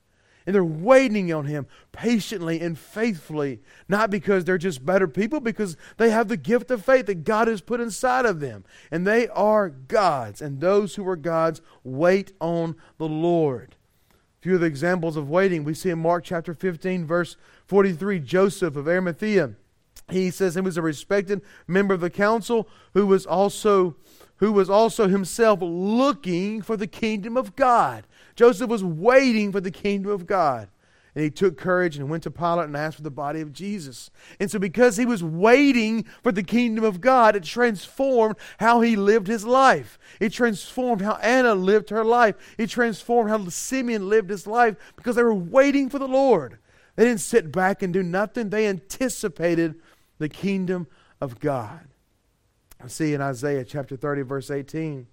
and 0.47 0.55
they're 0.55 0.65
waiting 0.65 1.33
on 1.33 1.47
him 1.47 1.67
patiently 1.91 2.61
and 2.61 2.79
faithfully, 2.79 3.61
not 3.89 4.11
because 4.11 4.45
they're 4.45 4.57
just 4.57 4.87
better 4.87 5.09
people, 5.09 5.41
because 5.41 5.77
they 5.97 6.11
have 6.11 6.29
the 6.29 6.37
gift 6.37 6.71
of 6.71 6.85
faith 6.85 7.07
that 7.07 7.25
God 7.25 7.49
has 7.49 7.61
put 7.61 7.81
inside 7.81 8.25
of 8.25 8.39
them. 8.39 8.65
And 8.91 9.07
they 9.07 9.27
are 9.29 9.69
God's, 9.69 10.41
and 10.41 10.61
those 10.61 10.95
who 10.95 11.07
are 11.09 11.17
God's 11.17 11.61
wait 11.83 12.33
on 12.41 12.77
the 12.99 13.09
Lord. 13.09 13.75
A 14.13 14.43
few 14.43 14.55
of 14.55 14.61
the 14.61 14.67
examples 14.67 15.17
of 15.17 15.29
waiting 15.29 15.65
we 15.65 15.75
see 15.75 15.91
in 15.91 15.99
Mark 15.99 16.23
chapter 16.23 16.55
15, 16.55 17.05
verse 17.05 17.37
43. 17.67 18.21
Joseph 18.21 18.77
of 18.77 18.87
Arimathea, 18.87 19.55
he 20.09 20.31
says 20.31 20.55
he 20.55 20.61
was 20.61 20.77
a 20.77 20.83
respected 20.83 21.43
member 21.67 21.95
of 21.95 22.01
the 22.01 22.11
council 22.11 22.69
who 22.95 23.07
was 23.07 23.27
also 23.27 23.97
who 24.37 24.53
was 24.53 24.69
also 24.69 25.09
himself 25.09 25.61
looking 25.63 26.61
for 26.61 26.77
the 26.77 26.87
kingdom 26.87 27.37
of 27.37 27.57
God. 27.57 28.07
Joseph 28.37 28.71
was 28.71 28.85
waiting 28.85 29.51
for 29.51 29.61
the 29.61 29.71
kingdom 29.71 30.13
of 30.13 30.27
God. 30.27 30.69
And 31.15 31.25
he 31.25 31.31
took 31.31 31.57
courage 31.57 31.97
and 31.97 32.11
went 32.11 32.25
to 32.25 32.31
Pilate 32.31 32.67
and 32.67 32.77
asked 32.77 32.97
for 32.99 33.03
the 33.03 33.11
body 33.11 33.41
of 33.41 33.51
Jesus. 33.51 34.11
And 34.39 34.51
so, 34.51 34.59
because 34.59 34.99
he 34.99 35.07
was 35.07 35.25
waiting 35.25 36.05
for 36.23 36.31
the 36.31 36.43
kingdom 36.43 36.85
of 36.85 37.01
God, 37.01 37.35
it 37.35 37.43
transformed 37.43 38.37
how 38.59 38.83
he 38.83 38.97
lived 38.97 39.27
his 39.27 39.47
life. 39.47 39.99
It 40.21 40.35
transformed 40.35 41.01
how 41.01 41.15
Anna 41.23 41.55
lived 41.55 41.89
her 41.89 42.05
life. 42.05 42.35
It 42.59 42.69
transformed 42.69 43.31
how 43.31 43.49
Simeon 43.49 44.11
lived 44.11 44.29
his 44.29 44.47
life 44.47 44.77
because 44.95 45.17
they 45.17 45.23
were 45.23 45.33
waiting 45.33 45.89
for 45.89 45.99
the 45.99 46.07
Lord. 46.07 46.59
They 46.97 47.05
didn't 47.05 47.21
sit 47.21 47.51
back 47.51 47.83
and 47.83 47.95
do 47.95 48.03
nothing, 48.03 48.51
they 48.51 48.67
anticipated 48.67 49.81
the 50.19 50.29
kingdom 50.29 50.87
of 51.19 51.41
God. 51.41 51.89
I 52.83 52.89
see 52.89 53.15
in 53.15 53.23
Isaiah 53.23 53.65
chapter 53.65 53.97
30, 53.97 54.21
verse 54.21 54.51
18. 54.51 55.07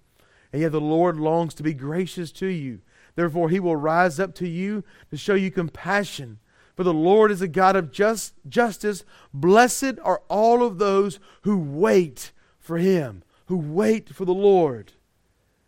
And 0.52 0.62
yet 0.62 0.72
the 0.72 0.82
Lord 0.82 1.16
longs 1.16 1.54
to 1.54 1.62
be 1.62 1.72
gracious 1.72 2.30
to 2.32 2.46
you 2.46 2.80
Therefore, 3.16 3.48
he 3.48 3.60
will 3.60 3.76
rise 3.76 4.18
up 4.18 4.34
to 4.36 4.48
you 4.48 4.84
to 5.10 5.16
show 5.16 5.34
you 5.34 5.50
compassion. 5.50 6.38
For 6.76 6.82
the 6.82 6.94
Lord 6.94 7.30
is 7.30 7.40
a 7.40 7.48
God 7.48 7.76
of 7.76 7.92
just, 7.92 8.34
justice. 8.48 9.04
Blessed 9.32 9.98
are 10.02 10.22
all 10.28 10.64
of 10.64 10.78
those 10.78 11.20
who 11.42 11.56
wait 11.56 12.32
for 12.58 12.78
him, 12.78 13.22
who 13.46 13.56
wait 13.56 14.08
for 14.08 14.24
the 14.24 14.34
Lord. 14.34 14.92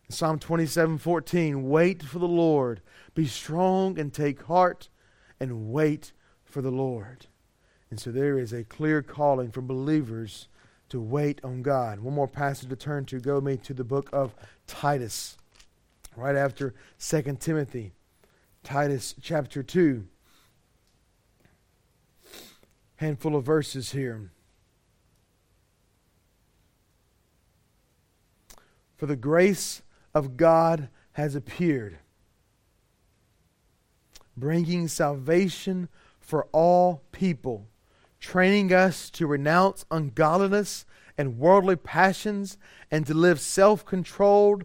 Psalm 0.08 0.38
27 0.38 0.98
14, 0.98 1.68
wait 1.68 2.02
for 2.02 2.18
the 2.18 2.28
Lord. 2.28 2.80
Be 3.14 3.26
strong 3.26 3.98
and 3.98 4.12
take 4.12 4.42
heart 4.42 4.88
and 5.38 5.72
wait 5.72 6.12
for 6.44 6.62
the 6.62 6.70
Lord. 6.70 7.26
And 7.90 8.00
so 8.00 8.10
there 8.10 8.38
is 8.38 8.52
a 8.52 8.64
clear 8.64 9.02
calling 9.02 9.50
for 9.50 9.60
believers 9.60 10.48
to 10.88 11.00
wait 11.00 11.40
on 11.44 11.62
God. 11.62 12.00
One 12.00 12.14
more 12.14 12.28
passage 12.28 12.68
to 12.68 12.76
turn 12.76 13.04
to. 13.06 13.20
Go 13.20 13.40
me 13.40 13.56
to 13.58 13.74
the 13.74 13.84
book 13.84 14.08
of 14.12 14.34
Titus 14.66 15.36
right 16.16 16.36
after 16.36 16.74
2 16.98 17.36
Timothy, 17.38 17.92
Titus 18.64 19.14
chapter 19.20 19.62
2. 19.62 20.06
Handful 22.96 23.36
of 23.36 23.44
verses 23.44 23.92
here. 23.92 24.30
For 28.96 29.04
the 29.04 29.16
grace 29.16 29.82
of 30.14 30.38
God 30.38 30.88
has 31.12 31.34
appeared, 31.34 31.98
bringing 34.34 34.88
salvation 34.88 35.90
for 36.18 36.46
all 36.52 37.02
people, 37.12 37.68
training 38.18 38.72
us 38.72 39.10
to 39.10 39.26
renounce 39.26 39.84
ungodliness 39.90 40.86
and 41.18 41.38
worldly 41.38 41.76
passions 41.76 42.56
and 42.90 43.06
to 43.06 43.12
live 43.12 43.38
self 43.38 43.84
controlled 43.84 44.64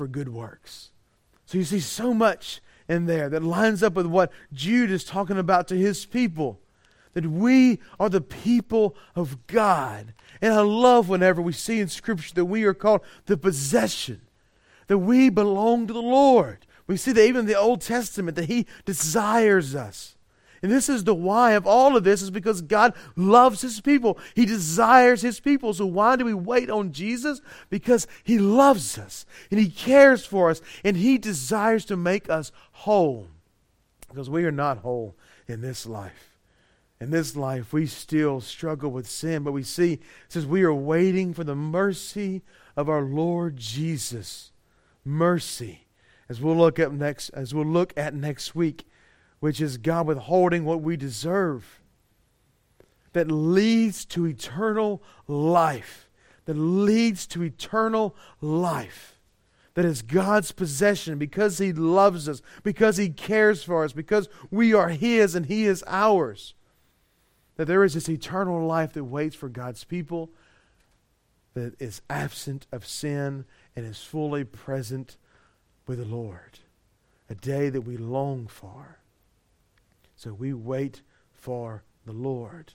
for 0.00 0.06
good 0.06 0.30
works. 0.30 0.92
So 1.44 1.58
you 1.58 1.64
see 1.64 1.78
so 1.78 2.14
much 2.14 2.62
in 2.88 3.04
there 3.04 3.28
that 3.28 3.42
lines 3.42 3.82
up 3.82 3.92
with 3.92 4.06
what 4.06 4.32
Jude 4.50 4.90
is 4.90 5.04
talking 5.04 5.36
about 5.36 5.68
to 5.68 5.76
his 5.76 6.06
people. 6.06 6.58
That 7.12 7.26
we 7.26 7.80
are 7.98 8.08
the 8.08 8.22
people 8.22 8.96
of 9.14 9.46
God. 9.46 10.14
And 10.40 10.54
I 10.54 10.62
love 10.62 11.10
whenever 11.10 11.42
we 11.42 11.52
see 11.52 11.80
in 11.80 11.88
Scripture 11.88 12.32
that 12.36 12.46
we 12.46 12.64
are 12.64 12.72
called 12.72 13.02
the 13.26 13.36
possession, 13.36 14.22
that 14.86 14.96
we 14.96 15.28
belong 15.28 15.86
to 15.88 15.92
the 15.92 16.00
Lord. 16.00 16.64
We 16.86 16.96
see 16.96 17.12
that 17.12 17.26
even 17.26 17.40
in 17.40 17.46
the 17.46 17.58
Old 17.58 17.82
Testament, 17.82 18.36
that 18.36 18.46
He 18.46 18.66
desires 18.86 19.74
us. 19.74 20.16
And 20.62 20.70
this 20.70 20.88
is 20.90 21.04
the 21.04 21.14
why 21.14 21.52
of 21.52 21.66
all 21.66 21.96
of 21.96 22.04
this 22.04 22.20
is 22.20 22.30
because 22.30 22.60
God 22.60 22.94
loves 23.16 23.62
his 23.62 23.80
people. 23.80 24.18
He 24.34 24.44
desires 24.44 25.22
his 25.22 25.40
people. 25.40 25.72
So 25.72 25.86
why 25.86 26.16
do 26.16 26.24
we 26.24 26.34
wait 26.34 26.68
on 26.68 26.92
Jesus? 26.92 27.40
Because 27.70 28.06
he 28.24 28.38
loves 28.38 28.98
us 28.98 29.24
and 29.50 29.58
he 29.58 29.70
cares 29.70 30.26
for 30.26 30.50
us 30.50 30.60
and 30.84 30.98
he 30.98 31.16
desires 31.16 31.86
to 31.86 31.96
make 31.96 32.28
us 32.28 32.52
whole. 32.72 33.28
Because 34.08 34.28
we 34.28 34.44
are 34.44 34.52
not 34.52 34.78
whole 34.78 35.16
in 35.48 35.62
this 35.62 35.86
life. 35.86 36.36
In 37.00 37.10
this 37.10 37.34
life, 37.34 37.72
we 37.72 37.86
still 37.86 38.42
struggle 38.42 38.90
with 38.90 39.08
sin, 39.08 39.42
but 39.42 39.52
we 39.52 39.62
see 39.62 40.00
since 40.28 40.44
we 40.44 40.62
are 40.62 40.74
waiting 40.74 41.32
for 41.32 41.44
the 41.44 41.56
mercy 41.56 42.42
of 42.76 42.90
our 42.90 43.00
Lord 43.00 43.56
Jesus. 43.56 44.52
Mercy. 45.02 45.86
As 46.28 46.42
we'll 46.42 46.56
look 46.56 46.78
at 46.78 46.92
next 46.92 47.30
as 47.30 47.54
we'll 47.54 47.64
look 47.64 47.94
at 47.96 48.14
next 48.14 48.54
week 48.54 48.84
which 49.40 49.60
is 49.60 49.78
God 49.78 50.06
withholding 50.06 50.64
what 50.64 50.82
we 50.82 50.96
deserve, 50.96 51.80
that 53.12 53.30
leads 53.30 54.04
to 54.04 54.26
eternal 54.26 55.02
life, 55.26 56.08
that 56.44 56.54
leads 56.54 57.26
to 57.26 57.42
eternal 57.42 58.14
life, 58.40 59.18
that 59.74 59.84
is 59.84 60.02
God's 60.02 60.52
possession 60.52 61.18
because 61.18 61.58
He 61.58 61.72
loves 61.72 62.28
us, 62.28 62.42
because 62.62 62.98
He 62.98 63.08
cares 63.08 63.62
for 63.62 63.84
us, 63.84 63.92
because 63.92 64.28
we 64.50 64.74
are 64.74 64.90
His 64.90 65.34
and 65.34 65.46
He 65.46 65.64
is 65.64 65.82
ours. 65.86 66.54
That 67.56 67.66
there 67.66 67.84
is 67.84 67.94
this 67.94 68.08
eternal 68.08 68.66
life 68.66 68.92
that 68.92 69.04
waits 69.04 69.36
for 69.36 69.48
God's 69.48 69.84
people, 69.84 70.30
that 71.54 71.80
is 71.80 72.02
absent 72.08 72.66
of 72.70 72.86
sin 72.86 73.44
and 73.74 73.84
is 73.86 74.02
fully 74.02 74.44
present 74.44 75.16
with 75.86 75.98
the 75.98 76.04
Lord. 76.04 76.60
A 77.28 77.34
day 77.34 77.70
that 77.70 77.82
we 77.82 77.96
long 77.96 78.46
for. 78.46 78.99
So 80.20 80.34
we 80.34 80.52
wait 80.52 81.00
for 81.32 81.82
the 82.04 82.12
Lord. 82.12 82.74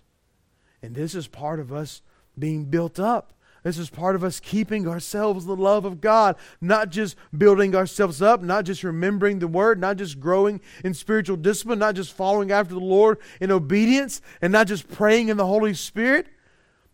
And 0.82 0.96
this 0.96 1.14
is 1.14 1.28
part 1.28 1.60
of 1.60 1.72
us 1.72 2.02
being 2.40 2.66
built 2.66 3.00
up. 3.00 3.34
This 3.62 3.78
is 3.78 3.88
part 3.88 4.16
of 4.16 4.24
us 4.24 4.40
keeping 4.40 4.88
ourselves 4.88 5.46
the 5.46 5.56
love 5.56 5.86
of 5.86 6.02
God, 6.02 6.38
not 6.60 6.90
just 6.90 7.16
building 7.38 7.76
ourselves 7.76 8.20
up, 8.20 8.42
not 8.42 8.66
just 8.66 8.84
remembering 8.84 9.38
the 9.38 9.48
word, 9.48 9.80
not 9.80 9.98
just 9.98 10.20
growing 10.20 10.60
in 10.84 10.96
spiritual 10.96 11.38
discipline, 11.38 11.78
not 11.78 11.94
just 11.94 12.14
following 12.14 12.52
after 12.52 12.74
the 12.74 12.80
Lord 12.80 13.20
in 13.40 13.52
obedience, 13.52 14.24
and 14.42 14.52
not 14.52 14.66
just 14.66 14.90
praying 14.90 15.30
in 15.30 15.38
the 15.38 15.46
Holy 15.46 15.76
Spirit. 15.76 16.26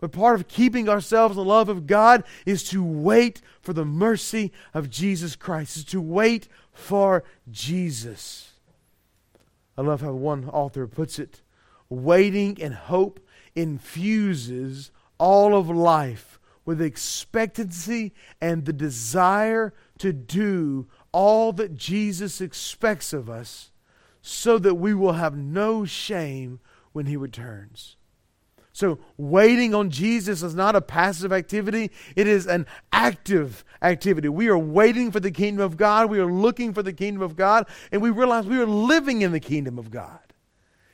But 0.02 0.12
part 0.12 0.38
of 0.38 0.50
keeping 0.50 0.90
ourselves 0.90 1.38
in 1.38 1.44
the 1.46 1.50
love 1.50 1.70
of 1.70 1.88
God 1.88 2.26
is 2.46 2.66
to 2.72 2.84
wait 2.84 3.42
for 3.62 3.72
the 3.72 3.86
mercy 3.86 4.52
of 4.74 4.90
Jesus 4.90 5.38
Christ, 5.38 5.78
is 5.78 5.86
to 5.86 6.02
wait 6.02 6.50
for 6.74 7.24
Jesus. 7.50 8.51
I 9.77 9.81
love 9.81 10.01
how 10.01 10.13
one 10.13 10.49
author 10.49 10.88
puts 10.88 11.19
it 11.19 11.41
waiting 11.89 12.62
and 12.62 12.73
hope 12.73 13.19
infuses 13.55 14.91
all 15.17 15.55
of 15.55 15.69
life 15.69 16.39
with 16.65 16.81
expectancy 16.81 18.13
and 18.39 18.65
the 18.65 18.73
desire 18.73 19.73
to 19.97 20.13
do 20.13 20.88
all 21.12 21.51
that 21.53 21.75
Jesus 21.75 22.39
expects 22.39 23.13
of 23.13 23.29
us 23.29 23.71
so 24.21 24.57
that 24.60 24.75
we 24.75 24.93
will 24.93 25.13
have 25.13 25.36
no 25.36 25.84
shame 25.86 26.60
when 26.91 27.07
he 27.07 27.17
returns. 27.17 27.97
So, 28.73 28.99
waiting 29.17 29.75
on 29.75 29.89
Jesus 29.89 30.43
is 30.43 30.55
not 30.55 30.77
a 30.77 30.81
passive 30.81 31.34
activity, 31.34 31.91
it 32.15 32.25
is 32.25 32.47
an 32.47 32.65
active 32.93 33.65
activity. 33.81 34.29
We 34.29 34.47
are 34.47 34.57
waiting 34.57 35.12
for 35.12 35.19
the 35.19 35.31
kingdom 35.31 35.65
of 35.65 35.75
God, 35.75 36.10
we 36.10 36.19
are 36.19 36.31
looking 36.31 36.73
for 36.73 36.81
the 36.81 36.93
kingdom 36.93 37.21
of 37.21 37.36
God, 37.36 37.67
and 37.91 38.01
we 38.01 38.10
realize 38.10 38.45
we 38.45 38.60
are 38.60 38.65
living 38.65 39.23
in 39.23 39.34
the 39.34 39.39
kingdom 39.41 39.77
of 39.77 39.91
God. 39.91 40.19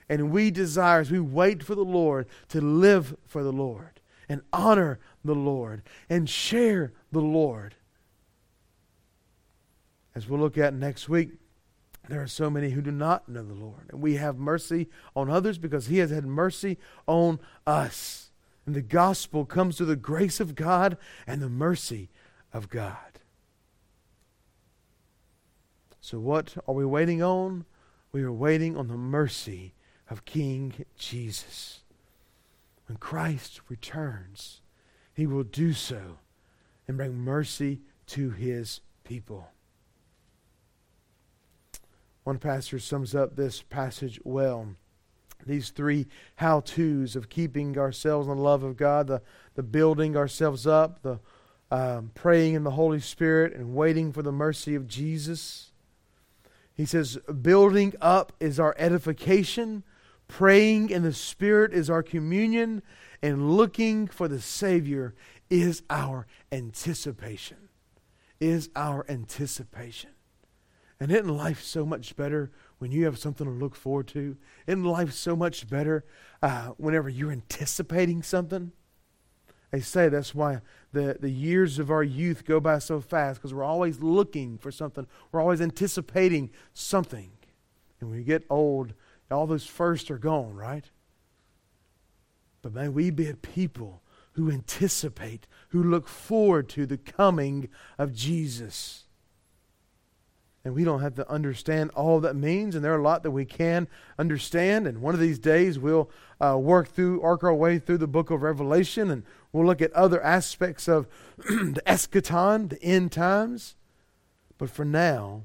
And 0.09 0.31
we 0.31 0.51
desire, 0.51 1.01
as 1.01 1.11
we 1.11 1.19
wait 1.19 1.61
for 1.61 1.75
the 1.75 1.83
Lord, 1.83 2.27
to 2.49 2.61
live 2.61 3.15
for 3.27 3.43
the 3.43 3.51
Lord 3.51 3.99
and 4.29 4.41
honor 4.51 4.99
the 5.23 5.35
Lord 5.35 5.83
and 6.09 6.29
share 6.29 6.93
the 7.11 7.21
Lord. 7.21 7.75
As 10.15 10.27
we'll 10.27 10.39
look 10.39 10.57
at 10.57 10.73
next 10.73 11.09
week, 11.09 11.31
there 12.07 12.21
are 12.21 12.27
so 12.27 12.49
many 12.49 12.69
who 12.69 12.81
do 12.81 12.91
not 12.91 13.27
know 13.27 13.43
the 13.43 13.53
Lord. 13.53 13.89
And 13.89 14.01
we 14.01 14.15
have 14.15 14.37
mercy 14.37 14.87
on 15.15 15.29
others 15.29 15.57
because 15.57 15.87
He 15.87 15.97
has 15.97 16.09
had 16.09 16.25
mercy 16.25 16.77
on 17.05 17.39
us. 17.65 18.31
And 18.65 18.75
the 18.75 18.81
gospel 18.81 19.45
comes 19.45 19.77
through 19.77 19.87
the 19.87 19.95
grace 19.95 20.39
of 20.39 20.55
God 20.55 20.97
and 21.25 21.41
the 21.41 21.49
mercy 21.49 22.09
of 22.53 22.69
God. 22.69 23.19
So, 25.99 26.19
what 26.19 26.55
are 26.67 26.73
we 26.73 26.85
waiting 26.85 27.21
on? 27.21 27.65
We 28.13 28.23
are 28.23 28.31
waiting 28.31 28.77
on 28.77 28.87
the 28.87 28.97
mercy 28.97 29.73
of 30.09 30.23
King 30.23 30.85
Jesus. 30.97 31.81
When 32.87 32.97
Christ 32.97 33.59
returns, 33.67 34.61
He 35.13 35.27
will 35.27 35.43
do 35.43 35.73
so 35.73 36.19
and 36.87 36.95
bring 36.95 37.15
mercy 37.15 37.81
to 38.07 38.29
His 38.29 38.79
people. 39.03 39.49
One 42.27 42.39
pastor 42.39 42.77
sums 42.77 43.15
up 43.15 43.37
this 43.37 43.61
passage 43.61 44.19
well. 44.21 44.75
These 45.45 45.69
three 45.69 46.07
how 46.35 46.59
to's 46.59 47.15
of 47.15 47.29
keeping 47.29 47.77
ourselves 47.77 48.27
in 48.27 48.35
the 48.35 48.41
love 48.41 48.63
of 48.63 48.75
God, 48.75 49.07
the, 49.07 49.21
the 49.55 49.63
building 49.63 50.17
ourselves 50.17 50.67
up, 50.67 51.01
the 51.03 51.21
um, 51.71 52.11
praying 52.15 52.55
in 52.55 52.65
the 52.65 52.71
Holy 52.71 52.99
Spirit, 52.99 53.53
and 53.53 53.73
waiting 53.73 54.11
for 54.11 54.23
the 54.23 54.33
mercy 54.33 54.75
of 54.75 54.89
Jesus. 54.89 55.71
He 56.73 56.83
says, 56.83 57.17
building 57.41 57.93
up 58.01 58.33
is 58.41 58.59
our 58.59 58.75
edification, 58.77 59.85
praying 60.27 60.89
in 60.89 61.03
the 61.03 61.13
Spirit 61.13 61.73
is 61.73 61.89
our 61.89 62.03
communion, 62.03 62.83
and 63.21 63.55
looking 63.55 64.05
for 64.05 64.27
the 64.27 64.41
Savior 64.41 65.15
is 65.49 65.81
our 65.89 66.27
anticipation. 66.51 67.69
Is 68.41 68.69
our 68.75 69.05
anticipation. 69.07 70.09
And 70.99 71.11
isn't 71.11 71.27
life 71.27 71.61
so 71.61 71.85
much 71.85 72.15
better 72.15 72.51
when 72.79 72.91
you 72.91 73.05
have 73.05 73.19
something 73.19 73.45
to 73.45 73.53
look 73.53 73.75
forward 73.75 74.07
to? 74.09 74.35
Isn't 74.65 74.83
life 74.83 75.13
so 75.13 75.35
much 75.35 75.69
better 75.69 76.05
uh, 76.41 76.69
whenever 76.77 77.07
you're 77.07 77.31
anticipating 77.31 78.23
something? 78.23 78.71
They 79.71 79.81
say 79.81 80.09
that's 80.09 80.33
why 80.33 80.61
the, 80.93 81.17
the 81.19 81.29
years 81.29 81.77
of 81.77 81.91
our 81.91 82.03
youth 82.03 82.45
go 82.45 82.59
by 82.59 82.79
so 82.79 83.01
fast 83.01 83.39
because 83.39 83.53
we're 83.53 83.63
always 83.63 83.99
looking 83.99 84.57
for 84.57 84.71
something. 84.71 85.05
We're 85.31 85.41
always 85.41 85.61
anticipating 85.61 86.51
something. 86.73 87.31
And 87.99 88.09
when 88.09 88.19
you 88.19 88.25
get 88.25 88.45
old, 88.49 88.93
all 89.29 89.45
those 89.45 89.65
first 89.65 90.09
are 90.09 90.17
gone, 90.17 90.55
right? 90.55 90.85
But 92.61 92.73
may 92.73 92.87
we 92.87 93.09
be 93.11 93.29
a 93.29 93.35
people 93.35 94.01
who 94.33 94.49
anticipate, 94.49 95.47
who 95.69 95.83
look 95.83 96.07
forward 96.07 96.69
to 96.69 96.85
the 96.85 96.97
coming 96.97 97.69
of 97.97 98.13
Jesus 98.13 99.06
and 100.67 100.75
we 100.75 100.83
don't 100.83 100.99
have 100.99 101.15
to 101.15 101.31
understand 101.31 101.91
all 101.91 102.19
that 102.19 102.35
means. 102.35 102.75
And 102.75 102.83
there 102.83 102.93
are 102.93 102.99
a 102.99 103.01
lot 103.01 103.23
that 103.23 103.31
we 103.31 103.45
can 103.45 103.87
understand. 104.19 104.85
And 104.85 105.01
one 105.01 105.13
of 105.13 105.19
these 105.21 105.39
days, 105.39 105.79
we'll 105.79 106.11
uh, 106.41 106.57
work 106.59 106.89
through, 106.89 107.21
work 107.21 107.41
our 107.45 107.53
way 107.53 107.79
through 107.79 107.99
the 107.99 108.05
book 108.05 108.31
of 108.31 108.41
Revelation, 108.41 109.09
and 109.09 109.23
we'll 109.53 109.65
look 109.65 109.81
at 109.81 109.93
other 109.93 110.21
aspects 110.21 110.89
of 110.89 111.07
the 111.37 111.81
eschaton, 111.87 112.67
the 112.69 112.83
end 112.83 113.13
times. 113.13 113.77
But 114.57 114.69
for 114.69 114.83
now, 114.83 115.43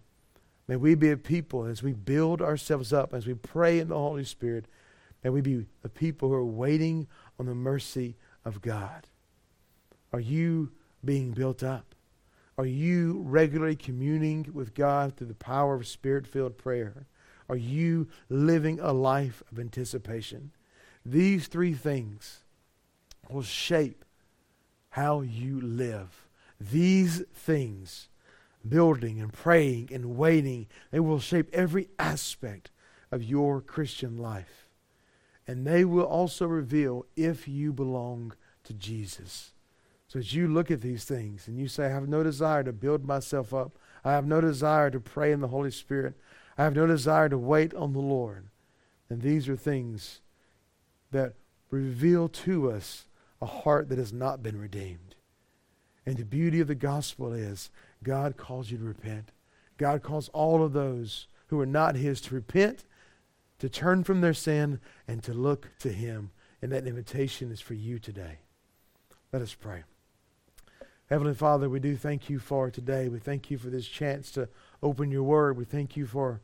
may 0.67 0.75
we 0.75 0.97
be 0.97 1.13
a 1.13 1.17
people 1.17 1.67
as 1.67 1.85
we 1.85 1.93
build 1.93 2.43
ourselves 2.43 2.93
up, 2.93 3.15
as 3.15 3.25
we 3.25 3.35
pray 3.35 3.79
in 3.79 3.91
the 3.91 3.95
Holy 3.95 4.25
Spirit, 4.25 4.67
may 5.23 5.31
we 5.31 5.41
be 5.41 5.67
a 5.85 5.89
people 5.89 6.31
who 6.31 6.35
are 6.35 6.45
waiting 6.45 7.07
on 7.39 7.47
the 7.47 7.55
mercy 7.55 8.17
of 8.45 8.61
God. 8.61 9.07
Are 10.13 10.19
you 10.19 10.73
being 11.05 11.31
built 11.31 11.63
up? 11.63 11.95
Are 12.59 12.67
you 12.67 13.23
regularly 13.27 13.77
communing 13.77 14.47
with 14.53 14.75
God 14.75 15.17
through 15.17 15.29
the 15.29 15.35
power 15.35 15.75
of 15.75 15.87
spirit 15.87 16.27
filled 16.27 16.59
prayer? 16.59 17.07
Are 17.49 17.57
you 17.57 18.09
living 18.29 18.79
a 18.81 18.93
life 18.93 19.43
of 19.51 19.59
anticipation? 19.59 20.53
These 21.05 21.49
three 21.49 21.75
things 21.75 22.41
will 23.29 23.43
shape 23.43 24.05
how 24.91 25.23
you 25.23 25.61
live. 25.61 26.29
These 26.61 27.25
things, 27.35 28.09
building 28.69 29.21
and 29.21 29.33
praying 29.33 29.89
and 29.93 30.17
waiting, 30.17 30.67
they 30.91 31.01
will 31.01 31.19
shape 31.19 31.49
every 31.53 31.89
aspect 31.99 32.71
of 33.11 33.23
your 33.23 33.61
Christian 33.61 34.19
life. 34.19 34.69
And 35.47 35.67
they 35.67 35.85
will 35.85 36.05
also 36.05 36.47
reveal 36.47 37.07
if 37.17 37.49
you 37.49 37.73
belong 37.73 38.35
to 38.65 38.75
Jesus. 38.75 39.52
So 40.13 40.19
as 40.19 40.35
you 40.35 40.47
look 40.47 40.71
at 40.71 40.83
these 40.83 41.05
things 41.05 41.49
and 41.49 41.59
you 41.59 41.69
say, 41.69 41.87
I 41.87 41.89
have 41.89 42.07
no 42.07 42.23
desire 42.23 42.63
to 42.65 42.73
build 42.75 43.07
myself 43.07 43.55
up, 43.55 43.79
I 44.05 44.13
have 44.13 44.27
no 44.27 44.43
desire 44.43 44.91
to 44.91 45.01
pray 45.01 45.33
in 45.33 45.41
the 45.41 45.49
Holy 45.49 45.71
Spirit, 45.71 46.13
I 46.59 46.65
have 46.65 46.77
no 46.77 46.87
desire 46.87 47.31
to 47.31 47.39
wait 47.39 47.73
on 47.73 47.95
the 47.95 47.99
Lord. 47.99 48.49
And 49.09 49.23
these 49.23 49.49
are 49.49 49.57
things 49.57 50.21
that 51.13 51.33
reveal 51.71 52.29
to 52.29 52.71
us 52.71 53.07
a 53.41 53.47
heart 53.47 53.89
that 53.89 53.97
has 53.97 54.13
not 54.13 54.43
been 54.43 54.61
redeemed. 54.61 55.15
And 56.05 56.19
the 56.19 56.27
beauty 56.27 56.61
of 56.61 56.69
the 56.69 56.75
gospel 56.75 57.33
is 57.33 57.71
God 58.03 58.37
calls 58.37 58.71
you 58.71 58.77
to 58.77 58.85
repent. 58.85 59.33
God 59.79 60.03
calls 60.03 60.29
all 60.35 60.63
of 60.63 60.75
those 60.75 61.27
who 61.47 61.59
are 61.59 61.65
not 61.65 61.97
His 61.97 62.21
to 62.23 62.35
repent, 62.35 62.85
to 63.61 63.71
turn 63.71 64.05
from 64.05 64.21
their 64.21 64.35
sin, 64.35 64.79
and 65.09 65.23
to 65.23 65.33
look 65.33 65.71
to 65.79 65.89
Him. 65.89 66.33
And 66.61 66.71
that 66.71 66.87
invitation 66.87 67.51
is 67.51 67.63
for 67.63 67.73
you 67.73 67.99
today. 67.99 68.41
Let 69.33 69.41
us 69.41 69.55
pray. 69.55 69.85
Heavenly 71.13 71.35
Father, 71.35 71.69
we 71.69 71.79
do 71.79 71.95
thank 71.95 72.31
you 72.31 72.39
for 72.39 72.71
today. 72.71 73.11
We 73.11 73.19
thank 73.19 73.51
you 73.51 73.59
for 73.59 73.69
this 73.69 73.87
chance 73.87 74.31
to 74.31 74.49
open 74.83 75.11
your 75.11 75.25
word. 75.25 75.59
We 75.59 75.67
thank 75.67 75.95
you 75.95 76.07
for 76.07 76.41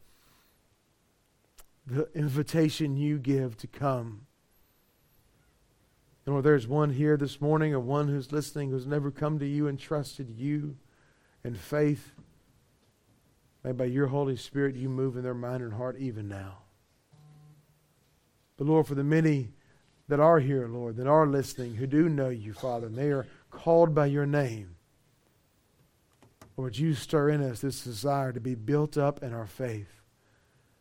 the 1.87 2.11
invitation 2.15 2.95
you 2.95 3.19
give 3.19 3.57
to 3.57 3.67
come. 3.67 4.27
And 6.27 6.35
Lord, 6.35 6.45
there's 6.45 6.69
one 6.69 6.91
here 6.91 7.17
this 7.17 7.41
morning 7.41 7.73
or 7.73 7.81
one 7.81 8.09
who's 8.09 8.31
listening 8.31 8.69
who's 8.69 8.87
never 8.87 9.11
come 9.11 9.39
to 9.39 9.47
you 9.47 9.69
and 9.69 9.81
trusted 9.81 10.29
you 10.29 10.77
in 11.43 11.55
faith. 11.55 12.13
May 13.65 13.73
by 13.73 13.87
your 13.87 14.09
Holy 14.09 14.37
Spirit 14.37 14.77
you 14.77 14.91
move 14.91 15.17
in 15.17 15.23
their 15.23 15.33
mind 15.33 15.63
and 15.63 15.73
heart 15.73 15.97
even 15.99 16.29
now. 16.29 16.59
But 18.59 18.67
Lord, 18.67 18.87
for 18.87 18.97
the 18.97 19.03
many 19.03 19.49
that 20.09 20.21
are 20.21 20.41
here, 20.41 20.69
Lord, 20.69 20.97
that 20.97 21.07
are 21.07 21.27
listening, 21.27 21.77
who 21.77 21.87
do 21.87 22.11
know 22.11 22.29
you, 22.29 22.53
Father, 22.53 22.89
and 22.89 22.97
they 22.97 23.13
are 23.13 23.27
called 23.51 23.95
by 23.95 24.07
your 24.07 24.27
name. 24.27 24.77
Lord, 26.57 26.77
you 26.77 26.95
stir 26.95 27.31
in 27.31 27.43
us 27.43 27.61
this 27.61 27.85
desire 27.85 28.33
to 28.33 28.41
be 28.41 28.55
built 28.55 28.99
up 28.99 29.23
in 29.23 29.33
our 29.33 29.47
faith, 29.47 30.01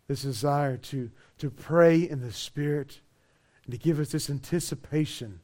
this 0.07 0.23
desire 0.23 0.77
to, 0.77 1.11
to 1.37 1.49
pray 1.51 1.97
in 2.01 2.21
the 2.21 2.33
Spirit, 2.33 3.01
and 3.63 3.73
to 3.73 3.77
give 3.77 3.99
us 3.99 4.09
this 4.09 4.29
anticipation 4.29 5.39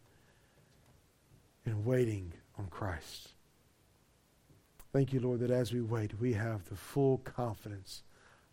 in 1.66 1.86
waiting 1.86 2.34
on 2.58 2.68
Christ. 2.68 3.30
Thank 4.92 5.14
you, 5.14 5.20
Lord, 5.20 5.40
that 5.40 5.52
as 5.52 5.74
we 5.74 5.82
wait, 5.82 6.20
we 6.20 6.34
have 6.34 6.68
the 6.70 6.76
full 6.76 7.20
confidence 7.20 8.04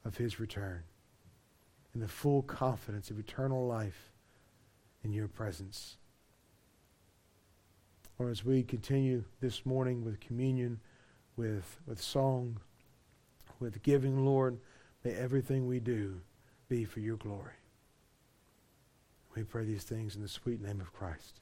of 0.04 0.16
his 0.16 0.40
return 0.40 0.82
and 1.92 2.02
the 2.02 2.08
full 2.08 2.42
confidence 2.42 3.10
of 3.10 3.18
eternal 3.18 3.66
life 3.66 4.12
in 5.02 5.12
your 5.12 5.28
presence. 5.28 5.96
Or 8.20 8.28
as 8.28 8.44
we 8.44 8.62
continue 8.62 9.24
this 9.40 9.64
morning 9.64 10.04
with 10.04 10.20
communion, 10.20 10.78
with, 11.36 11.78
with 11.86 12.02
song, 12.02 12.58
with 13.60 13.82
giving, 13.82 14.26
Lord, 14.26 14.58
may 15.02 15.12
everything 15.12 15.66
we 15.66 15.80
do 15.80 16.20
be 16.68 16.84
for 16.84 17.00
your 17.00 17.16
glory. 17.16 17.54
We 19.34 19.42
pray 19.44 19.64
these 19.64 19.84
things 19.84 20.16
in 20.16 20.20
the 20.20 20.28
sweet 20.28 20.60
name 20.60 20.82
of 20.82 20.92
Christ. 20.92 21.40